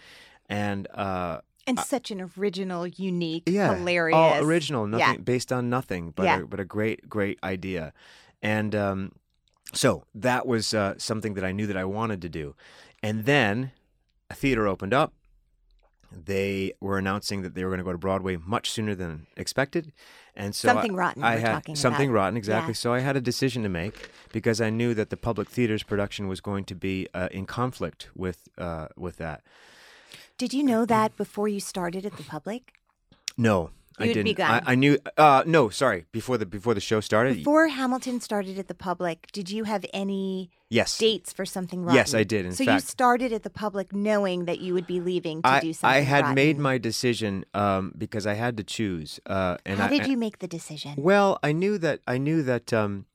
[0.48, 4.16] And uh, And such an original, unique, yeah, hilarious.
[4.16, 4.98] all original, Yeah.
[5.08, 6.42] nothing based on nothing, but Yeah.
[6.42, 7.92] a, but a great, great idea.
[8.42, 9.12] And um,
[9.74, 12.56] so that was uh, something that I knew that I wanted to do.
[13.02, 13.72] And then
[14.30, 15.14] a theater opened up.
[16.12, 19.92] They were announcing that they were going to go to Broadway much sooner than expected,
[20.34, 22.16] and so Something I, Rotten I had something about.
[22.16, 22.72] rotten exactly.
[22.72, 22.76] Yeah.
[22.76, 26.30] So I had a decision to make because I knew that the public theater's production
[26.30, 29.42] was going to be uh, in conflict with uh, with that.
[30.38, 32.74] Did you know that before you started at the public?
[33.38, 34.26] No, I You'd didn't.
[34.26, 34.64] begun.
[34.66, 34.98] I, I knew.
[35.18, 36.06] Uh, no, sorry.
[36.12, 37.38] Before the before the show started.
[37.38, 40.98] Before Hamilton started at the public, did you have any yes.
[40.98, 41.96] dates for something rotten?
[41.96, 45.00] Yes, I did, in so you started at the public knowing that you would be
[45.00, 46.36] leaving to I, do something I had rotten.
[46.36, 49.22] made my decision um, because I had to choose.
[49.26, 50.96] Uh, and How I, did you make the decision?
[50.98, 52.02] Well, I knew that.
[52.06, 52.74] I knew that.
[52.74, 53.06] Um,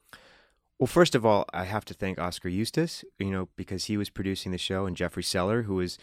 [0.81, 4.09] well, first of all, I have to thank Oskar Eustis, you know, because he was
[4.09, 5.99] producing the show, and Jeffrey Seller, who is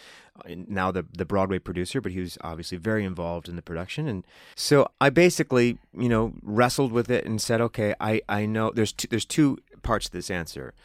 [0.45, 4.07] uh, now the the Broadway producer, but he was obviously very involved in the production.
[4.07, 4.23] And
[4.55, 8.93] so I basically, you know, wrestled with it and said, okay, I I know there's
[8.93, 10.75] two, there's two parts to this answer.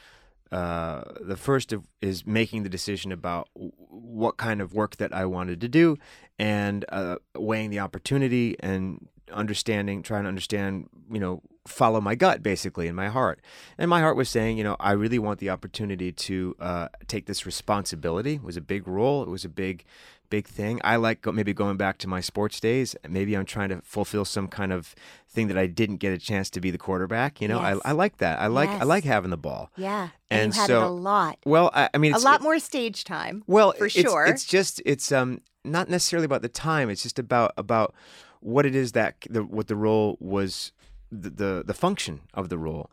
[0.50, 5.60] Uh, the first is making the decision about what kind of work that I wanted
[5.60, 5.98] to do,
[6.38, 12.42] and uh, weighing the opportunity and understanding, trying to understand, you know, follow my gut
[12.42, 13.40] basically in my heart.
[13.78, 17.26] And my heart was saying, you know, I really want the opportunity to uh, take
[17.26, 18.34] this responsibility.
[18.34, 19.22] It was a big role.
[19.22, 19.84] It was a big,
[20.28, 20.80] big thing.
[20.82, 22.96] I like go- maybe going back to my sports days.
[23.08, 24.94] Maybe I'm trying to fulfill some kind of
[25.28, 27.40] thing that I didn't get a chance to be the quarterback.
[27.40, 27.80] You know, Yes.
[27.84, 28.40] I, I like that.
[28.40, 29.70] I like I like having the ball.
[29.76, 32.42] yeah, and, and you had so- it a lot, Well, I, I mean, a lot
[32.42, 33.44] more stage time.
[33.46, 34.26] well, for it's, sure.
[34.26, 36.90] It's just it's um not necessarily about the time.
[36.90, 37.94] It's just about about
[38.40, 40.72] what it is that the what the role was
[41.12, 42.90] the the, the function of the role,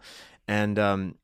[0.47, 1.15] and um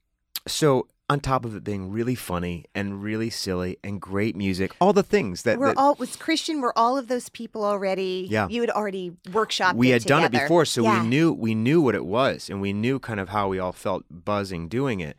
[0.47, 4.91] so on top of it being really funny and really silly and great music, all
[4.91, 6.61] the things that, We're that all was Christian.
[6.61, 8.25] Were all of those people already?
[8.27, 8.47] Yeah.
[8.49, 9.75] You had already workshopped.
[9.75, 11.03] we it had done it before, so Yeah.
[11.03, 13.71] we knew we knew what it was, and we knew kind of how we all
[13.73, 15.15] felt buzzing doing it.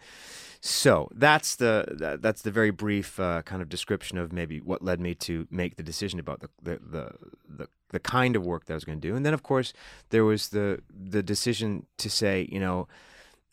[0.60, 4.82] So that's the that, that's the very brief uh, kind of description of maybe what
[4.82, 7.12] led me to make the decision about the the the,
[7.48, 9.72] the, the kind of work that I was going to do, and then of course
[10.10, 12.88] there was the the decision to say, you know,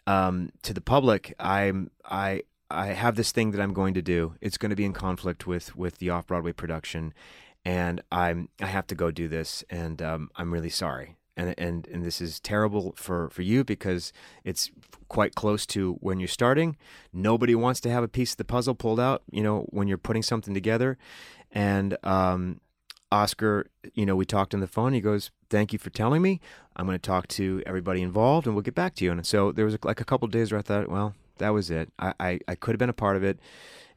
[0.08, 4.36] um, to the public, I'm I I have this thing that I'm going to do.
[4.42, 7.14] It's going to be in conflict with with the off Broadway production,
[7.64, 11.16] and I'm I have to go do this, and um, I'm really sorry.
[11.36, 14.70] And, and and this is terrible for, for you because it's
[15.08, 16.78] quite close to when you're starting.
[17.12, 19.98] Nobody wants to have a piece of the puzzle pulled out, you know, when you're
[19.98, 20.96] putting something together.
[21.52, 22.60] And um,
[23.14, 24.94] Oskar, you know, we talked on the phone.
[24.94, 26.42] He goes, "Thank you for telling me.
[26.76, 29.52] I'm going to talk to everybody involved, and we'll get back to you." And so
[29.52, 31.90] there was like a couple days where I thought, well, that was it.
[32.00, 33.40] I, I, I could have been a part of it,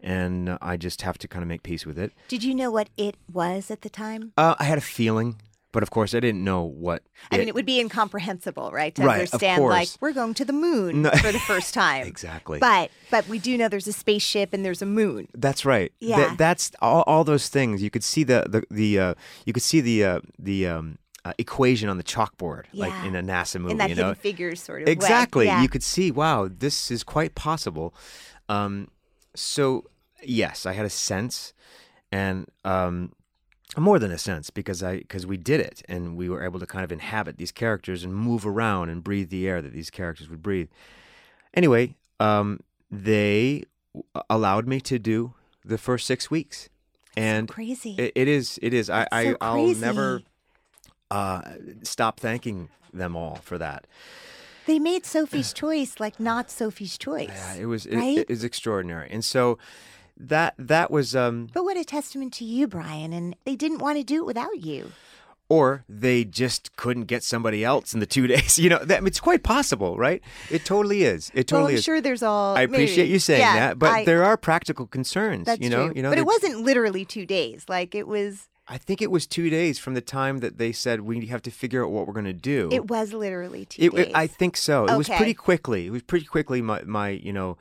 [0.01, 2.13] and I just have to kind of make peace with it.
[2.29, 4.33] Did you know what it was at the time?
[4.37, 5.41] Uh, I had a feeling,
[5.73, 7.03] but of course, I didn't know what.
[7.31, 8.95] I mean, it would be incomprehensible, right?
[8.95, 11.11] To Right, understand, like we're going to the moon No.
[11.11, 12.07] for the first time.
[12.07, 12.59] exactly.
[12.59, 15.29] But but we do know there's a spaceship and there's a moon.
[15.35, 15.93] That's right.
[16.01, 16.35] Th- Yeah.
[16.39, 17.83] that's all, all those things.
[17.83, 21.33] You could see the the, the uh, you could see the uh, the um, uh,
[21.39, 23.73] equation on the chalkboard, like in a NASA movie.
[23.73, 25.47] in that you know, hidden figures sort of exactly.
[25.47, 25.61] Yeah.
[25.63, 27.93] You could see, wow, this is quite possible.
[28.49, 28.89] Um,
[29.35, 29.85] so
[30.23, 31.53] yes, I had a sense,
[32.13, 33.13] and um,
[33.77, 36.67] more than a sense because I because we did it and we were able to
[36.67, 40.29] kind of inhabit these characters and move around and breathe the air that these characters
[40.29, 40.69] would breathe.
[41.53, 43.65] Anyway, um, they
[44.31, 46.69] allowed me to do the first six weeks,
[47.17, 47.97] and crazy.
[47.99, 50.23] it, it is it is I, That's I so I'll never
[51.11, 51.43] uh,
[51.83, 53.87] stop thanking them all for that.
[54.67, 57.29] they made Sophie's Choice like not Sophie's Choice.
[57.29, 59.59] Yeah, it was it, it is extraordinary, and so
[60.17, 63.13] that that was um but what a testament to you, Brian.
[63.13, 64.93] And they didn't want to do it without you.
[65.49, 68.59] or they just couldn't get somebody else in the two days.
[68.59, 70.21] You know, that, it's quite possible, right?
[70.51, 71.31] It totally is.
[71.35, 71.85] It well, totally I'm is.
[71.85, 72.57] sure there's all.
[72.57, 75.47] I appreciate maybe- you saying yeah, that, but I- there are practical concerns.
[75.47, 75.93] That's you know, true.
[75.97, 76.11] you know.
[76.11, 77.67] but it wasn't literally two days.
[77.69, 78.49] Like it was.
[78.69, 81.53] I think it was two days from the time that they said we have to
[81.53, 82.69] figure out what we're going to do.
[82.73, 84.07] It was literally two It- days.
[84.09, 84.87] it- I think so.
[84.87, 85.87] It was pretty quickly.
[85.87, 86.61] It was pretty quickly.
[86.63, 87.57] My, my you know,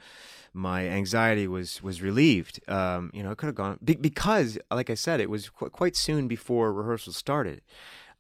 [0.56, 2.60] my anxiety was was relieved.
[2.70, 5.70] Um, you know, it could have gone be, because, like I said, it was qu-
[5.70, 7.62] quite soon before rehearsal started.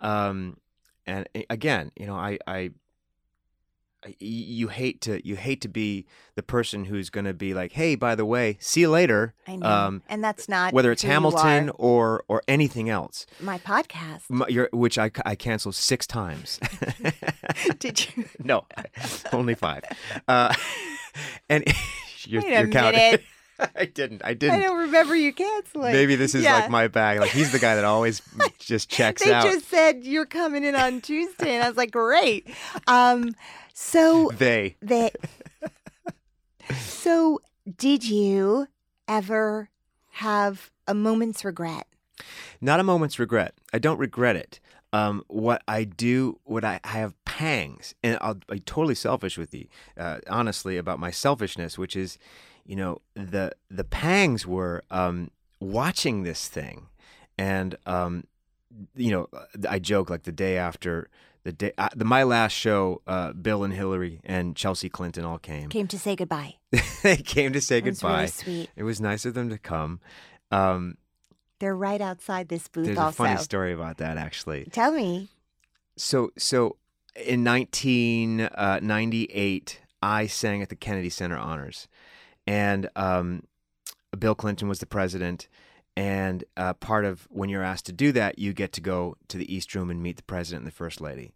[0.01, 0.57] Um,
[1.07, 2.71] and again, you know, I, I,
[4.19, 7.95] you hate to you hate to be the person who's going to be like, hey,
[7.95, 9.33] by the way, see you later.
[9.47, 14.29] I know, Um, and that's not whether it's Hamilton or or anything else, My podcast.
[14.29, 16.59] My- your- which I, I canceled six times.
[17.79, 18.25] Did you?
[18.43, 18.65] No,
[19.33, 19.83] only five.
[20.27, 20.53] Uh,
[21.49, 21.63] and
[22.27, 23.19] you're, Wait a you're counting.
[23.75, 24.21] I didn't.
[24.25, 24.59] I didn't.
[24.59, 25.93] I don't remember you canceling.
[25.93, 26.55] Maybe this is Yeah.
[26.55, 27.19] like my bag.
[27.21, 28.21] Like he's the guy that always
[28.59, 29.43] just checks out.
[29.43, 32.47] They just said you're coming in on Tuesday, and I was like, great.
[32.87, 33.33] Um,
[33.73, 34.75] so They.
[34.81, 35.11] they.
[36.77, 37.39] So
[37.77, 38.67] did you
[39.07, 39.69] ever
[40.11, 41.87] have a moment's regret?
[42.61, 43.53] Not a moment's regret.
[43.73, 44.59] I don't regret it.
[44.95, 49.53] Um, what I do, what I, I have pangs, and I'll be totally selfish with
[49.53, 49.65] you,
[49.97, 52.17] uh, honestly, about my selfishness, which is,
[52.65, 56.87] you know, the the pangs were um, watching this thing,
[57.37, 58.23] and um,
[58.95, 59.27] you know,
[59.69, 61.09] I joke like the day after
[61.43, 65.37] the day, uh, the my last show, uh, Bill and Hillary and Chelsea Clinton all
[65.39, 65.69] came.
[65.69, 66.55] Came to say goodbye.
[67.03, 68.15] they came to say It was goodbye.
[68.17, 68.69] really sweet.
[68.75, 69.99] It was nice of them to come.
[70.51, 70.97] Um,
[71.59, 72.87] They're right outside this booth.
[72.87, 74.65] Also, there's also, a funny story about that, actually.
[74.71, 75.29] tell me.
[75.97, 76.75] So, so
[77.15, 81.87] in 1998, I sang at the Kennedy Center Honors,
[82.45, 83.43] and um,
[84.17, 85.47] Bill Clinton was the president.
[85.97, 89.37] And uh, part of when you're asked to do that, you get to go to
[89.37, 91.33] the East Room and meet the president and the first lady.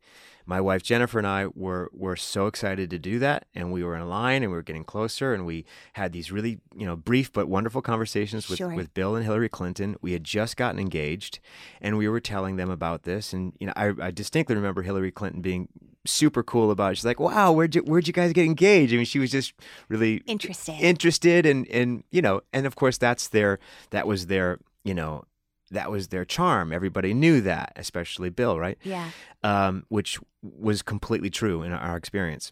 [0.49, 3.95] My wife Jennifer and I were were so excited to do that, and we were
[3.95, 7.31] in line and we were getting closer, and we had these really you know brief
[7.31, 8.73] but wonderful conversations with Sure.
[8.73, 9.95] with Bill and Hillary Clinton.
[10.01, 11.38] We had just gotten engaged,
[11.81, 13.31] and we were telling them about this.
[13.31, 15.67] And you know, I, I distinctly remember Hillary Clinton being
[16.07, 16.95] super cool about it.
[16.95, 19.53] She's like, "Wow, where'd you where'd you guys get engaged?" I mean, she was just
[19.88, 20.79] really Interested.
[20.81, 23.59] interested, and and you know, and of course, that's their
[23.91, 25.25] that was their you know
[25.71, 26.73] that was their charm.
[26.73, 28.77] Everybody knew that, especially Bill, right?
[28.84, 29.12] yeah.
[29.43, 32.52] um, which was completely true in our experience.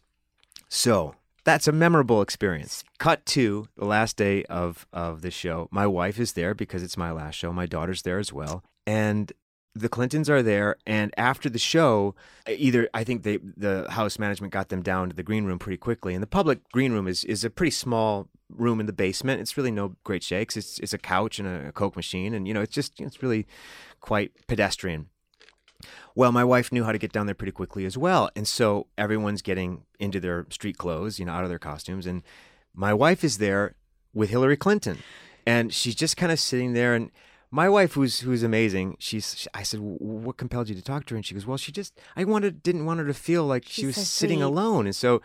[0.70, 2.84] So that's a memorable experience.
[2.98, 5.70] Cut to the last day of of the show.
[5.72, 7.54] My wife is there because it's my last show.
[7.54, 9.32] My daughter's there as well, and
[9.80, 12.16] the Clintons are there, and after the show,
[12.48, 15.78] either I think they the house management got them down to the green room pretty
[15.78, 19.42] quickly, and the public green room is is a pretty small room in the basement.
[19.42, 20.58] It's really no great shakes.
[20.58, 23.48] It's it's a couch and a, Coke machine, and you know it's just it's really
[24.02, 25.10] quite pedestrian.
[26.16, 28.88] Well, my wife knew how to get down there pretty quickly as well, and so
[28.98, 32.24] everyone's getting into their street clothes, you know, out of their costumes, and
[32.74, 33.76] my wife is there
[34.14, 34.98] with Hillary Clinton,
[35.46, 37.12] and she's just kind of sitting there and
[37.52, 41.16] my wife who's who's amazing she's i said what compelled you to talk to her?
[41.18, 43.74] And she goes well she just i wanted didn't want her to feel like She's
[43.74, 44.86] she was so sitting alone.
[44.86, 45.22] And so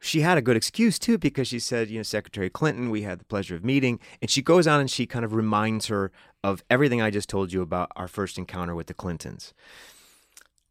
[0.00, 3.18] she had a good excuse too because she said you know secretary clinton we had
[3.18, 4.00] the pleasure of meeting.
[4.22, 6.10] And she goes on and she kind of reminds her
[6.42, 9.52] of everything i just told you about our first encounter with the clintons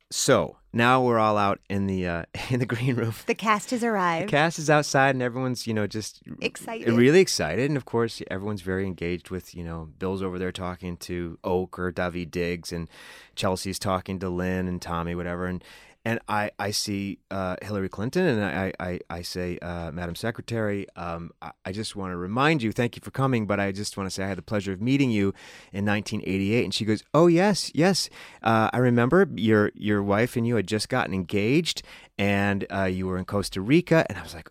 [0.10, 3.84] so now we're all out in the uh, in the green room The cast has
[3.84, 4.28] arrived.
[4.28, 6.88] the cast is outside and everyone's, you know, just Excited.
[6.94, 7.70] really excited.
[7.70, 11.78] And of course, everyone's very engaged with, you know, Bill's over there talking to Oak
[11.80, 12.88] or Daveed Diggs, and
[13.36, 15.46] Chelsea's talking to Lin and Tommy, whatever.
[15.46, 15.64] And
[16.08, 20.88] and I I see uh, Hillary Clinton, and I I, I say, uh, Madam Secretary,
[20.96, 23.98] um, I, I just want to remind you, thank you for coming, but I just
[23.98, 25.34] want to say I had the pleasure of meeting you
[25.74, 26.64] in 1988.
[26.64, 28.10] And she goes, Oh yes, yes,
[28.42, 31.84] uh, I remember your your wife and you had just gotten engaged,
[32.18, 34.50] and uh, you were in Costa Rica, and I was like.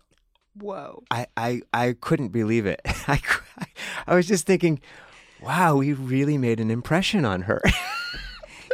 [0.59, 1.03] Whoa.
[1.11, 2.81] I, I, I couldn't believe it.
[3.07, 3.21] I,
[4.07, 4.81] I was just thinking,
[5.39, 7.61] wow, we really made an impression on her.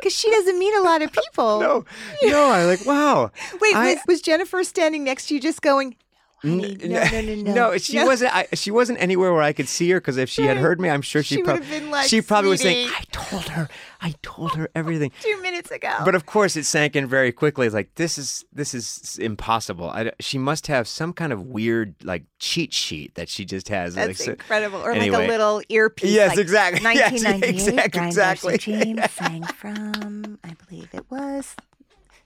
[0.04, 1.62] Because she doesn't meet a lot of people.
[1.62, 1.86] no,
[2.24, 3.32] no, I like, wow.
[3.62, 5.96] Wait, I- was, was Jennifer standing next to you just going,
[6.44, 7.54] honey, no, no, no, no.
[7.72, 8.36] No, she wasn't.
[8.36, 10.90] I, she wasn't anywhere where I could see her because if she had heard me,
[10.90, 13.70] I'm sure she, She prob- like, she probably was saying, "I told her,
[14.02, 15.94] I told her everything." Two minutes ago.
[16.06, 17.66] But of course, it sank in very quickly.
[17.66, 19.90] It's like this is this is impossible.
[19.90, 23.96] I, she must have some kind of weird like cheat sheet that she just has.
[23.96, 24.80] like, That's so- incredible.
[24.84, 26.12] Or like a little earpiece.
[26.12, 26.82] Yes, like exactly.
[26.94, 27.50] Yes, 1998.
[27.50, 28.58] exact- Brian exactly.
[28.58, 31.56] James sang from, I believe it was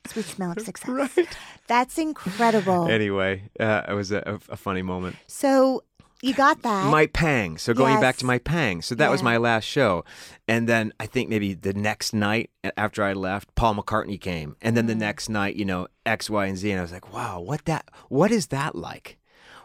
[0.07, 0.89] Sweet Smell of Success.
[1.17, 1.37] Right.
[1.67, 2.87] That's incredible.
[2.87, 5.17] Anyway, uh, it was a, a funny moment.
[5.27, 5.83] so
[6.23, 6.85] you got that.
[6.85, 7.59] My Pang.
[7.59, 8.81] So going back to My Pang.
[8.81, 10.03] So that was my last show.
[10.47, 14.55] And then I think maybe the next night after I left, Paul McCartney came.
[14.59, 14.99] And then the Mm.
[14.99, 16.71] next night, you know, X, Y, and Z.
[16.71, 19.19] And I was like, wow, what that what is that like?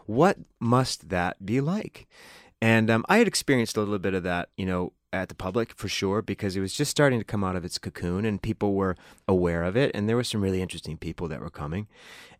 [0.05, 2.05] What must that be like?
[2.61, 5.73] And um, I had experienced a little bit of that, you know, at the public
[5.75, 8.73] for sure, because it was just starting to come out of its cocoon and people
[8.73, 8.97] were
[9.27, 9.91] aware of it.
[9.93, 11.87] And there were some really interesting people that were coming.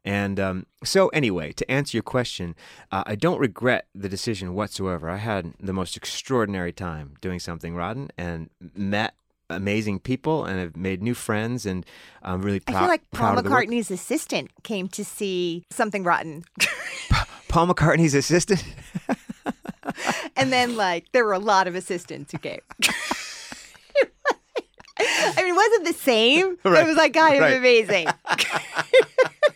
[0.04, 2.56] And um, so, anyway, to answer your question,
[2.92, 5.10] uh, I don't regret the decision whatsoever.
[5.10, 9.14] I had the most extraordinary time doing something rotten and met
[9.50, 11.66] amazing people and have made new friends.
[11.66, 11.86] And
[12.22, 13.68] I'm really I feel like Paul of the work.
[13.68, 16.44] McCartney's assistant came to see something rotten.
[17.48, 18.64] Paul McCartney's assistant.
[20.36, 22.60] and then, like, there were a lot of assistants who came.
[25.00, 26.58] I mean, it wasn't the same.
[26.64, 27.58] Right, It was like kind of right.
[27.58, 28.08] amazing.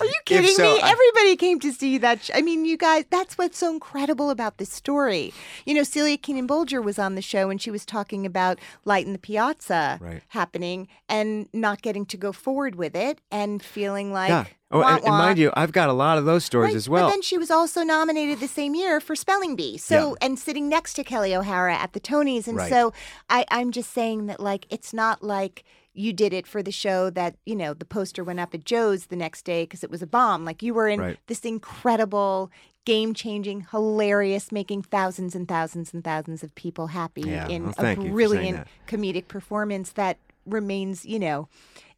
[0.00, 0.80] Are you kidding so, me?
[0.80, 2.22] I- Everybody came to see that.
[2.24, 5.32] Sh- I mean, you guys, that's what's so incredible about this story.
[5.64, 9.06] You know, Celia Keenan Bolger was on the show and she was talking about Light
[9.06, 10.22] in the Piazza Right.
[10.28, 14.44] happening and not getting to go forward with it and feeling like, yeah.
[14.70, 16.88] Oh, wah, and, and mind you, I've got a lot of those stories Right, as
[16.90, 17.06] well.
[17.06, 19.78] But then she was also nominated the same year for Spelling Bee.
[19.78, 20.26] So Yeah.
[20.26, 22.46] and sitting next to Kelli O'Hara at the Tonys.
[22.46, 22.68] And Right.
[22.68, 22.92] so
[23.30, 25.64] I, I'm just saying that like it's not like
[25.98, 29.06] you did it for the show that, you know, the poster went up at Joe's
[29.06, 30.44] the next day because it was a bomb.
[30.44, 31.18] Like you were in Right.
[31.26, 32.50] this incredible,
[32.84, 37.48] game changing, hilarious, making thousands and thousands and thousands of people happy Yeah.
[37.48, 41.48] in Well, a thank you for saying brilliant comedic performance that remains, you know,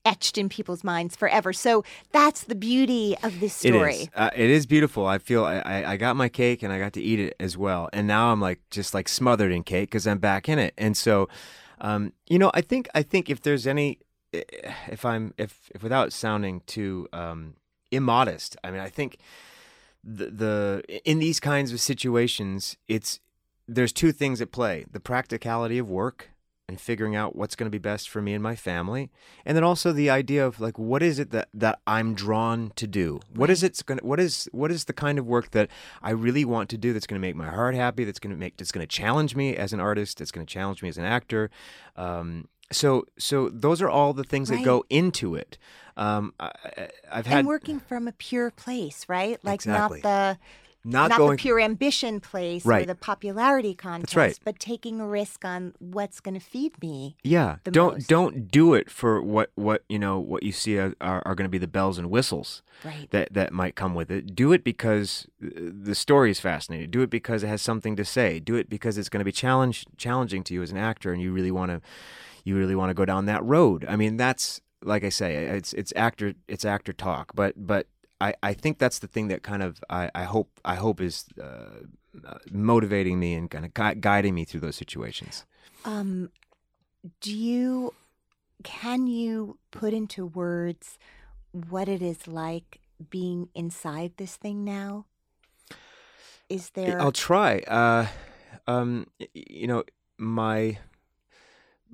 [0.04, 1.52] etched in people's minds forever.
[1.52, 3.94] So that's the beauty of this story.
[3.94, 4.08] It is.
[4.16, 5.06] Uh, it is beautiful.
[5.06, 7.56] I feel I, I, I got my cake and I got to eat it as
[7.58, 7.90] well.
[7.92, 10.72] And now I'm like just like smothered in cake because I'm back in it.
[10.78, 11.28] And so,
[11.80, 13.98] um, you know, I think I think if there's any,
[14.32, 17.54] if I'm if if without sounding too um,
[17.90, 19.18] immodest, I mean, I think
[20.04, 23.20] the the in these kinds of situations, it's
[23.66, 26.30] there's two things at play: the practicality of work
[26.70, 29.10] and figuring out what's going to be best for me and my family.
[29.44, 32.86] And then also the idea of like what is it that that I'm drawn to
[32.86, 33.18] do?
[33.34, 35.68] What is it's going to what is what is the kind of work that
[36.00, 38.38] I really want to do that's going to make my heart happy that's going to
[38.38, 40.96] make that's going to challenge me as an artist that's going to challenge me as
[40.96, 41.50] an actor?
[41.96, 45.58] Um so so those are all the things that go into it.
[45.96, 49.44] Um I, I- I've had and working from a pure place, right?
[49.44, 50.00] Like Exactly.
[50.04, 50.38] not the
[50.84, 52.86] not, not going the pure ambition place or Right.
[52.86, 54.38] the popularity contest, right.
[54.44, 57.16] but taking a risk on what's going to feed me.
[57.22, 58.08] Yeah, don't most.
[58.08, 61.50] don't do it for what what you know what you see are, are, going to
[61.50, 63.10] be the bells and whistles Right.
[63.10, 64.34] that that might come with it.
[64.34, 66.90] Do it because the story is fascinating.
[66.90, 68.40] Do it because it has something to say.
[68.40, 71.20] Do it because it's going to be challenge challenging to you as an actor, and
[71.20, 71.80] you really want to
[72.44, 73.84] you really want to go down that road.
[73.86, 77.86] I mean, that's like I say, it's it's actor it's actor talk, but but.
[78.20, 81.24] I, I think that's the thing that kind of I, I hope I hope is
[81.42, 81.84] uh,
[82.26, 85.44] uh, motivating me and kind of gui- guiding me through those situations.
[85.84, 86.30] Um,
[87.20, 87.94] do you
[88.62, 90.98] can you put into words
[91.52, 95.06] what it is like being inside this thing now?
[96.48, 97.00] Is there?
[97.00, 97.60] I'll try.
[97.60, 98.06] Uh,
[98.66, 99.84] um, you know,
[100.18, 100.78] my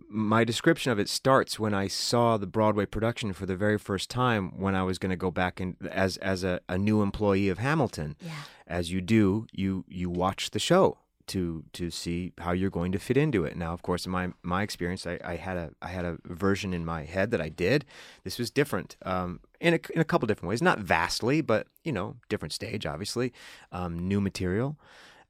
[0.09, 4.11] my description of it starts when I saw the Broadway production for the very first
[4.11, 7.48] time when I was going to go back in as as a, a new employee
[7.48, 8.16] of Hamilton.
[8.20, 8.32] yeah.
[8.66, 10.98] As you do, you you watch the show
[11.28, 13.57] to to see how you're going to fit into it.
[13.57, 16.72] Now, of course, in my my experience, I, I had a I had a version
[16.72, 17.84] in my head that I did.
[18.24, 21.92] This was different um, in a in a couple different ways, not vastly, but you
[21.92, 23.32] know, different stage, obviously,
[23.72, 24.78] um, new material,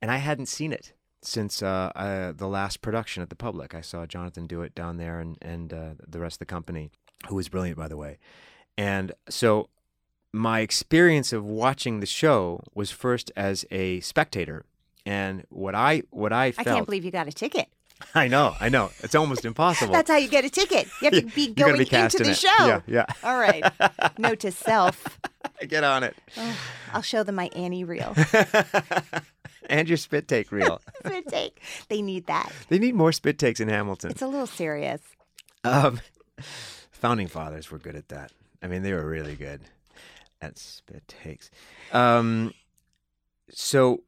[0.00, 0.92] and I hadn't seen it
[1.22, 3.74] since uh, uh, the last production at the public.
[3.74, 6.90] I saw Jonathan do it down there, and and uh, the rest of the company,
[7.28, 8.18] who was brilliant, by the way,
[8.76, 9.68] and so
[10.32, 14.64] my experience of watching the show was first as a spectator.
[15.04, 17.68] And what I what I I can't believe you got a ticket.
[18.14, 18.90] I know, I know.
[19.02, 19.92] It's almost impossible.
[19.92, 20.86] That's how you get a ticket.
[21.00, 22.36] You have to be going be into the it.
[22.36, 22.66] show.
[22.66, 23.06] Yeah, yeah.
[23.24, 23.64] All right.
[24.18, 25.18] Note to self.
[25.68, 26.14] Get on it.
[26.36, 26.56] Oh,
[26.92, 28.14] I'll show them my Annie reel.
[29.70, 30.82] and your spit take reel.
[31.04, 31.62] Spit take.
[31.88, 32.52] They need that.
[32.68, 34.10] They need more spit takes in Hamilton.
[34.10, 35.00] It's a little serious.
[35.64, 36.00] Um,
[36.90, 38.32] founding fathers were good at that.
[38.62, 39.60] I mean, they were really good
[40.42, 41.50] at spit takes.
[41.92, 42.52] Um,
[43.50, 44.02] so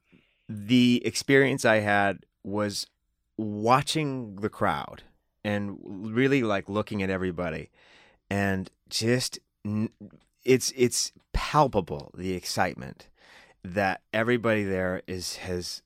[0.48, 2.86] the experience I had was
[3.38, 5.04] watching the crowd
[5.44, 7.70] and really like looking at everybody
[8.28, 9.38] and just
[10.44, 13.08] it's it's palpable the excitement
[13.64, 15.82] that everybody there is has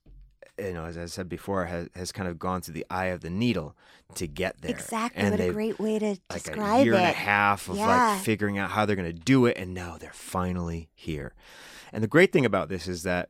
[0.59, 3.21] you know as I said before has has kind of gone through the eye of
[3.21, 3.75] the needle
[4.15, 5.21] to get there Exactly.
[5.21, 6.97] and what a great way to like describe a year it.
[6.97, 8.13] and a half of Yeah.
[8.13, 11.33] like figuring out how they're going to do it and now they're finally here
[11.91, 13.29] and the great thing about this is that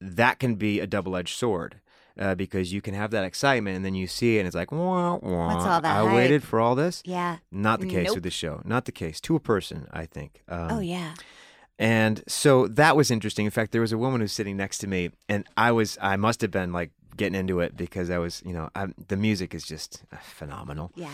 [0.00, 1.76] that can be a double-edged sword
[2.18, 4.70] uh, because you can have that excitement and then you see it and it's like
[4.72, 7.38] wah, wah, What's all that i hype?" waited for all this Yeah.
[7.50, 8.16] not the case Nope.
[8.16, 11.14] with the show not the case to a person i think um, oh yeah.
[11.78, 13.44] and so that was interesting.
[13.46, 16.16] In fact, there was a woman who's sitting next to me, and I was, I
[16.16, 19.54] must have been like getting into it because I was, you know, I'm, the music
[19.54, 20.92] is just uh, phenomenal.
[20.94, 21.10] Yeah.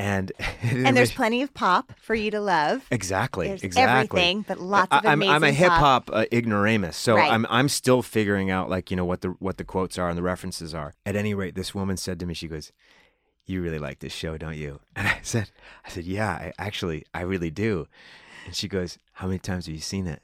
[0.00, 0.32] And
[0.62, 2.86] And there's plenty of pop for you to love.
[2.90, 4.18] exactly, There's exactly.
[4.20, 7.30] everything, but lots of I, I'm, I'm a hip hop uh, ignoramus, so Right.
[7.30, 10.16] I'm I'm still figuring out like you know what the what the quotes are and
[10.16, 10.94] the references are.
[11.04, 12.72] At any rate, this woman said to me, she goes,
[13.46, 15.50] "You really like this show, don't you?" And I said,
[15.84, 17.86] "I said yeah, I, actually, I really do."
[18.46, 20.22] And she goes, "How many times have you seen it?"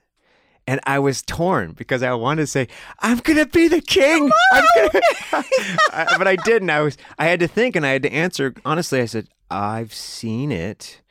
[0.68, 2.66] And I was torn because I wanted to say,
[3.00, 5.00] "I'm gonna be the king," I'm gonna...
[5.92, 6.70] I- but I didn't.
[6.70, 9.00] I was I had to think and I had to answer honestly.
[9.02, 11.02] I said, "I've seen it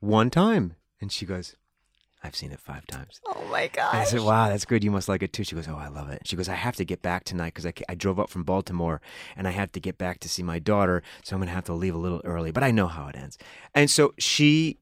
[0.00, 1.56] one time," and she goes,
[2.22, 3.94] "I've seen it five times." Oh my God.
[3.94, 4.84] I said, "Wow, that's good.
[4.84, 6.76] You must like it too." She goes, "Oh, I love it." She goes, "I have
[6.76, 9.00] to get back tonight because I, I drove up from Baltimore
[9.36, 11.74] and I have to get back to see my daughter, so I'm gonna have to
[11.74, 13.38] leave a little early." But I know how it ends,
[13.74, 14.78] and so she,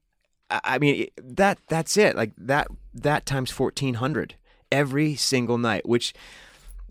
[0.49, 2.15] I mean, that that's it.
[2.15, 4.35] Like that that times fourteen hundred
[4.71, 5.87] every single night.
[5.87, 6.13] Which,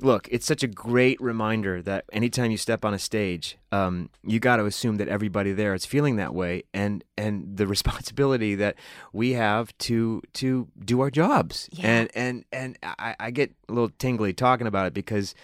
[0.03, 4.41] look, it's such a great reminder that anytime you step on a stage, um, you
[4.41, 8.77] got to assume that everybody there is feeling that way, and and the responsibility that
[9.13, 11.69] we have to to do our jobs.
[11.73, 11.87] Yeah.
[11.87, 15.35] And and and I, I get a little tingly talking about it because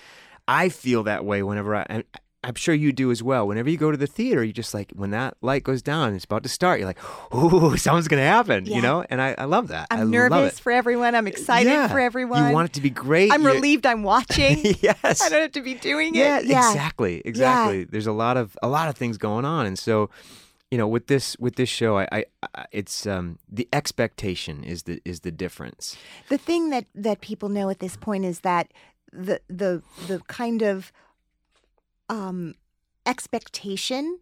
[0.49, 2.05] I feel that way whenever I.
[2.45, 3.47] I'm sure you do as well.
[3.49, 6.25] Whenever you go to the theater, you just like when that light goes down, it's
[6.25, 6.79] about to start.
[6.79, 6.99] You're like,
[7.35, 8.77] "Ooh, something's gonna happen," Yeah.
[8.77, 9.05] you know.
[9.11, 9.89] And I, I love that.
[9.91, 10.61] I I'm love nervous it.
[10.63, 11.15] for everyone.
[11.17, 11.89] I'm excited Yeah.
[11.89, 12.47] for everyone.
[12.49, 13.33] You want it to be great.
[13.33, 14.59] I'm You- relieved I'm watching.
[14.81, 15.23] yes.
[15.23, 16.19] I don't have to be doing it.
[16.19, 16.71] yeah, Yeah.
[16.71, 17.85] exactly, exactly.
[17.85, 20.09] There's a lot of a lot of things going on, and so
[20.71, 22.25] you know, with this with this show, I, I,
[22.55, 25.97] I it's um the expectation is the is the difference.
[26.29, 28.73] The thing that that people know at this point is that
[29.13, 30.93] the the the kind of
[32.09, 32.55] um
[33.07, 34.19] expectation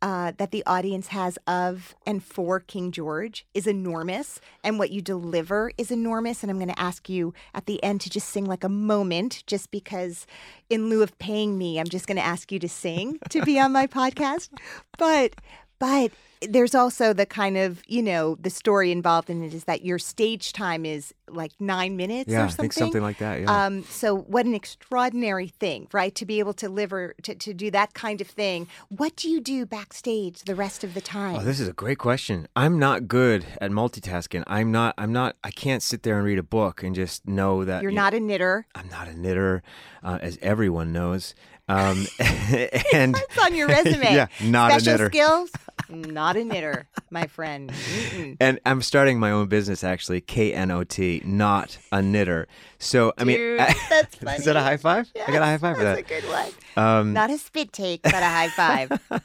[0.00, 5.02] uh, that the audience has of and for King George is enormous, and what you
[5.02, 6.42] deliver is enormous.
[6.42, 9.42] And I'm going to ask you at the end to just sing like a moment,
[9.46, 10.26] just because,
[10.70, 13.58] in lieu of paying me, I'm just going to ask you to sing to be
[13.58, 14.50] on my podcast.
[14.98, 15.34] But
[15.78, 16.12] But
[16.42, 19.98] there's also the kind of, you know, the story involved in it is that your
[19.98, 22.62] stage time is like nine minutes yeah, or I something.
[22.62, 23.40] think something like that.
[23.40, 23.64] Yeah.
[23.66, 26.14] Um, so what an extraordinary thing, right?
[26.14, 28.66] To be able to live or to, to do that kind of thing.
[28.88, 31.36] What do you do backstage the rest of the time?
[31.36, 32.46] Oh, this is a great question.
[32.56, 34.44] I'm not good at multitasking.
[34.46, 34.94] I'm not.
[34.96, 35.36] I'm not.
[35.44, 38.14] I can't sit there and read a book and just know that You're you- not
[38.14, 38.66] a knitter.
[38.74, 39.62] I'm not a knitter,
[40.02, 41.34] uh, as everyone knows.
[41.70, 42.06] Um,
[42.94, 44.00] and It's on your resume.
[44.14, 45.08] Yeah, not a knitter.
[45.08, 45.50] skills,
[45.88, 47.70] not a knitter, my friend.
[47.70, 48.36] Mm-mm.
[48.40, 52.46] and I'm starting my own business actually, K N O T, not a knitter.
[52.78, 53.58] So I mean, Dude,
[53.90, 55.10] that's is that a high five?
[55.26, 55.96] I got a high five for that.
[55.96, 56.50] That's a good one.
[56.76, 59.00] Um, Not a spit take, but a high five.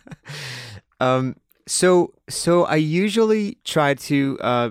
[0.99, 1.35] Um,
[1.67, 4.69] so so I usually try to uh,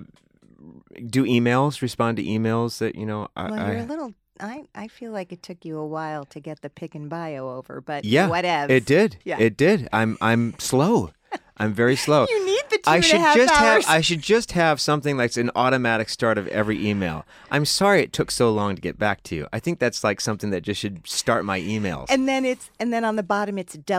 [1.07, 3.29] do emails, respond to emails that you know.
[3.37, 4.15] I, Well, you're I- a little.
[4.41, 7.49] I, I feel like it took you a while to get the pick and bio
[7.49, 8.73] over, but yeah, whatever.
[8.73, 9.19] It did.
[9.25, 9.39] Yeah.
[9.39, 9.89] It did.
[9.93, 11.11] I'm I'm slow.
[11.59, 12.27] I'm very slow.
[12.33, 13.85] You need the two I and a should half just hours.
[13.87, 17.25] have I should just have something like an automatic start of every email.
[17.51, 19.47] I'm sorry it took so long to get back to you.
[19.53, 22.07] I think that's like something that just should start my emails.
[22.09, 23.77] and then it's and then on the bottom it's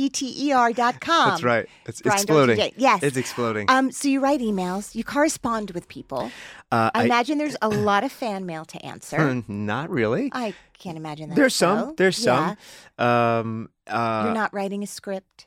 [0.00, 1.28] www.knotaknitter.com.
[1.30, 1.66] that's right.
[1.86, 2.72] It's Brian exploding.
[2.76, 3.02] Yes.
[3.02, 3.70] It's exploding.
[3.70, 6.30] Um, so you write emails, you correspond with people.
[6.72, 9.42] Uh, I I- imagine there's a lot of fan mail to answer.
[9.48, 10.30] Not really.
[10.32, 11.36] I can't imagine that.
[11.36, 11.94] There's some.
[11.96, 12.54] There's Yeah.
[12.98, 13.06] some.
[13.06, 15.46] Um, uh, You're not writing a script.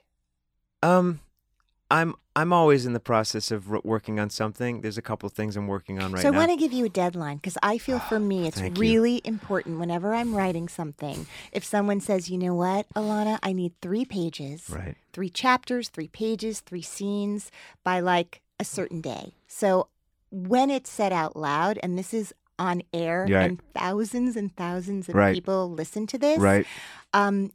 [0.81, 1.19] Um,
[1.91, 4.79] I'm I'm always in the process of working on something.
[4.81, 6.37] There's a couple of things I'm working on right so now.
[6.37, 8.77] So I want to give you a deadline because I feel for me it's thank
[8.77, 8.81] you.
[8.81, 11.25] really important whenever I'm writing something.
[11.51, 14.95] If someone says, you know what, Ilana, I need three pages, Right.
[15.11, 17.51] three chapters, three pages, three scenes
[17.83, 19.33] by like a certain day.
[19.47, 19.87] So
[20.31, 23.51] when it's said out loud, and this is on air, Right.
[23.51, 25.33] and thousands and thousands of Right.
[25.33, 26.65] people listen to this, Right.
[27.13, 27.53] Um,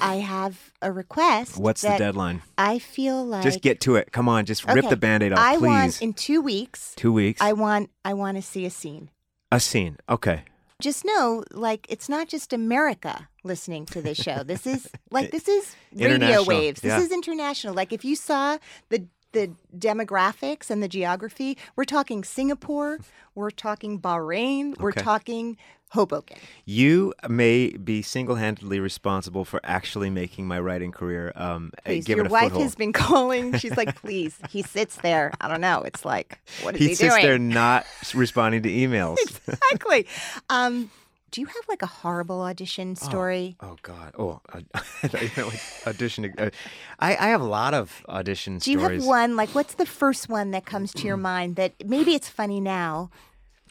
[0.00, 1.56] I have a request.
[1.58, 2.42] What's the deadline?
[2.58, 4.12] I feel like just get to it.
[4.12, 5.62] Come on, just rip the band-aid off, I please.
[5.66, 6.92] want in two weeks.
[6.96, 7.40] Two weeks.
[7.40, 9.10] I want I want to see a scene.
[9.50, 9.96] a scene.
[10.08, 10.42] Okay.
[10.82, 14.42] Just know, like, it's not just America listening to this show.
[14.42, 16.82] This is like this is radio waves.
[16.82, 17.00] This yeah.
[17.00, 17.72] is international.
[17.72, 18.58] Like, if you saw
[18.90, 19.06] the
[19.36, 22.98] the demographics and the geography, we're talking Singapore,
[23.34, 25.58] we're talking Bahrain, we're talking
[25.90, 26.38] Hoboken.
[26.64, 31.32] You may be single-handedly responsible for actually making my writing career.
[31.36, 32.62] Um, Please, your wife foothold.
[32.64, 33.56] has been calling.
[33.58, 34.36] She's like, please.
[34.50, 35.32] He sits there.
[35.40, 35.82] I don't know.
[35.82, 37.24] It's like, what is he he, sits doing?
[37.24, 39.18] there not responding to emails.
[39.46, 40.08] exactly.
[40.50, 40.90] Um,
[41.30, 43.56] do you have like a horrible audition story?
[43.60, 44.14] Oh God!
[44.18, 44.58] Oh, I
[45.02, 46.32] you meant like audition.
[46.38, 46.50] Uh,
[46.98, 48.64] I I have a lot of audition stories.
[48.64, 49.02] Do you stories.
[49.02, 49.36] have one?
[49.36, 53.10] Like, what's the first one that comes to your mind that maybe it's funny now?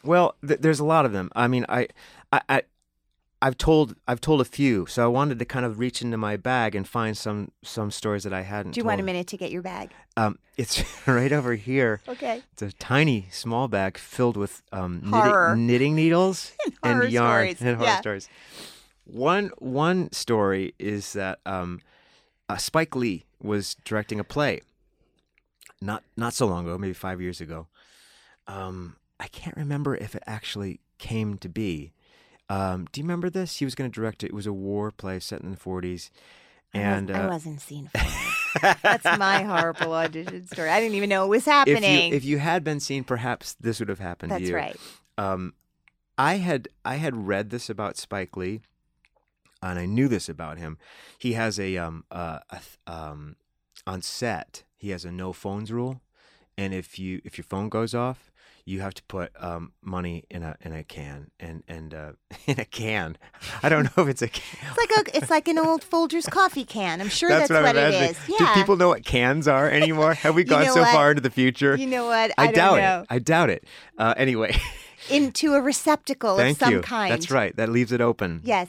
[0.04, 1.30] Well, th- there's a lot of them.
[1.34, 1.88] I mean, I,
[2.32, 2.62] I, I,
[3.42, 6.36] I've told I've told a few, so I wanted to kind of reach into my
[6.36, 8.72] bag and find some some stories that I hadn't.
[8.72, 9.92] Do you want a minute to get your bag?
[10.16, 12.00] Um, it's right over here.
[12.08, 12.42] Okay.
[12.52, 17.60] It's a tiny, small bag filled with um, knitting, knitting needles and, horror yarn stories.
[17.62, 18.00] and horror Yeah.
[18.00, 18.28] stories.
[19.04, 21.80] One one story is that um,
[22.48, 24.62] uh, Spike Lee was directing a play.
[25.82, 27.66] Not not so long ago, maybe five years ago.
[28.48, 31.92] Um, I can't remember if it actually came to be.
[32.48, 33.56] Um, do you remember this?
[33.56, 34.28] He was going to direct it.
[34.28, 36.10] It was a war play set in the forties,
[36.74, 37.88] I was- and I uh, wasn't seen
[38.60, 38.74] for.
[38.82, 40.70] That's my horrible audition story.
[40.70, 42.10] I didn't even know it was if happening.
[42.12, 44.56] you if you had been seen, perhaps this would have happened That's to you.
[44.56, 44.76] right.
[45.18, 45.54] um,
[46.18, 48.60] I had I had read this about Spike Lee,
[49.62, 50.78] and I knew this about him.
[51.18, 53.36] He has a um uh a, um
[53.86, 56.00] on set he has a no phones rule,
[56.56, 58.30] and if you if your phone goes off,
[58.66, 62.12] you have to put um money in a in a can and and uh,
[62.46, 63.16] in a can.
[63.62, 64.68] I don't know if it's a can.
[64.68, 67.00] It's like a, it's like an old Folgers coffee can.
[67.00, 68.18] I'm sure that's, what, what, I'm it is.
[68.26, 70.14] Do people know what cans are anymore?
[70.14, 70.92] Have we You gone know so what?
[70.92, 71.76] far into the future?
[71.76, 72.32] You know what?
[72.36, 73.00] I, I, don't doubt know.
[73.02, 73.06] it.
[73.08, 73.64] I doubt it.
[73.96, 74.56] Uh, anyway,
[75.10, 76.80] Into a receptacle thank of some you.
[76.80, 77.12] kind.
[77.12, 77.54] That's right.
[77.56, 78.40] That leaves it open.
[78.44, 78.68] Yes.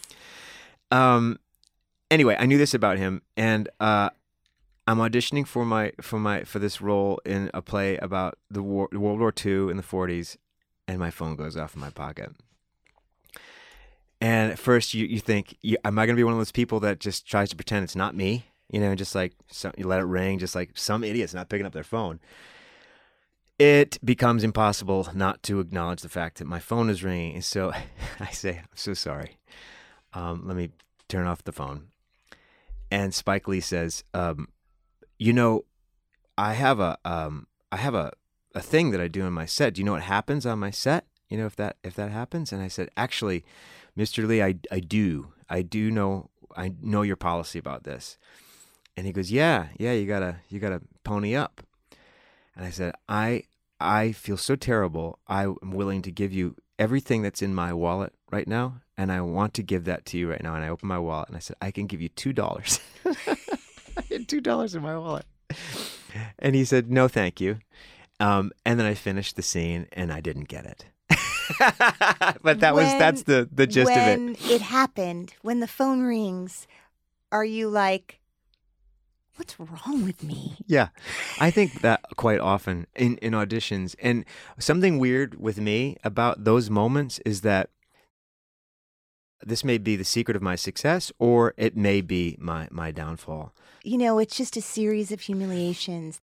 [0.91, 1.39] Um.
[2.09, 4.11] Anyway, I knew this about him, and uh,
[4.88, 8.88] I'm auditioning for my for my for this role in a play about the war,
[8.93, 10.38] World War II in the 40s,
[10.88, 12.31] and my phone goes off in my pocket.
[14.21, 16.53] And at first, you you think, you, am I going to be one of those
[16.53, 18.45] people that just tries to pretend it's not me?
[18.71, 19.33] You know, just like
[19.77, 22.19] you let it ring, just like some idiot's not picking up their phone.
[23.59, 27.35] It becomes impossible not to acknowledge the fact that my phone is ringing.
[27.35, 27.73] And so
[28.19, 29.38] I say, I'm so sorry.
[30.13, 30.69] Um, let me
[31.09, 31.88] turn off the phone.
[32.89, 34.47] And Spike Lee says, um,
[35.18, 35.65] "You know,
[36.38, 38.11] I have a um, I have a
[38.55, 39.74] a thing that I do in my set.
[39.74, 41.05] Do you know what happens on my set?
[41.30, 43.43] You know if that if that happens?" And I said, "Actually,
[43.97, 44.28] Mr.
[44.28, 45.34] Lee, I I do.
[45.49, 48.18] I do know I know your policy about this.
[48.97, 51.61] And he goes, yeah, yeah, you gotta, you gotta pony up.
[52.55, 53.43] And I said, I,
[53.80, 55.20] I feel so terrible.
[55.28, 59.22] I am willing to give you everything that's in my wallet right now, and I
[59.22, 60.55] want to give that to you right now.
[60.55, 62.80] And I opened my wallet and I said, I can give you two dollars.
[64.18, 65.26] I had two dollars in my wallet.
[66.39, 67.59] And he said, No, thank you.
[68.20, 70.86] Um, and then I finished the scene and I didn't get it.
[72.41, 74.18] but that was that's the the gist of it.
[74.20, 76.68] when it happened, when the phone rings,
[77.32, 78.20] are you like,
[79.36, 80.57] what's wrong with me?
[80.65, 80.89] Yeah,
[81.39, 83.95] I think that quite often in, in auditions.
[83.99, 84.26] And
[84.57, 87.70] something weird with me about those moments is that
[89.45, 93.53] this may be the secret of my success or it may be my, my downfall.
[93.83, 96.19] You know, it's just a series of humiliations.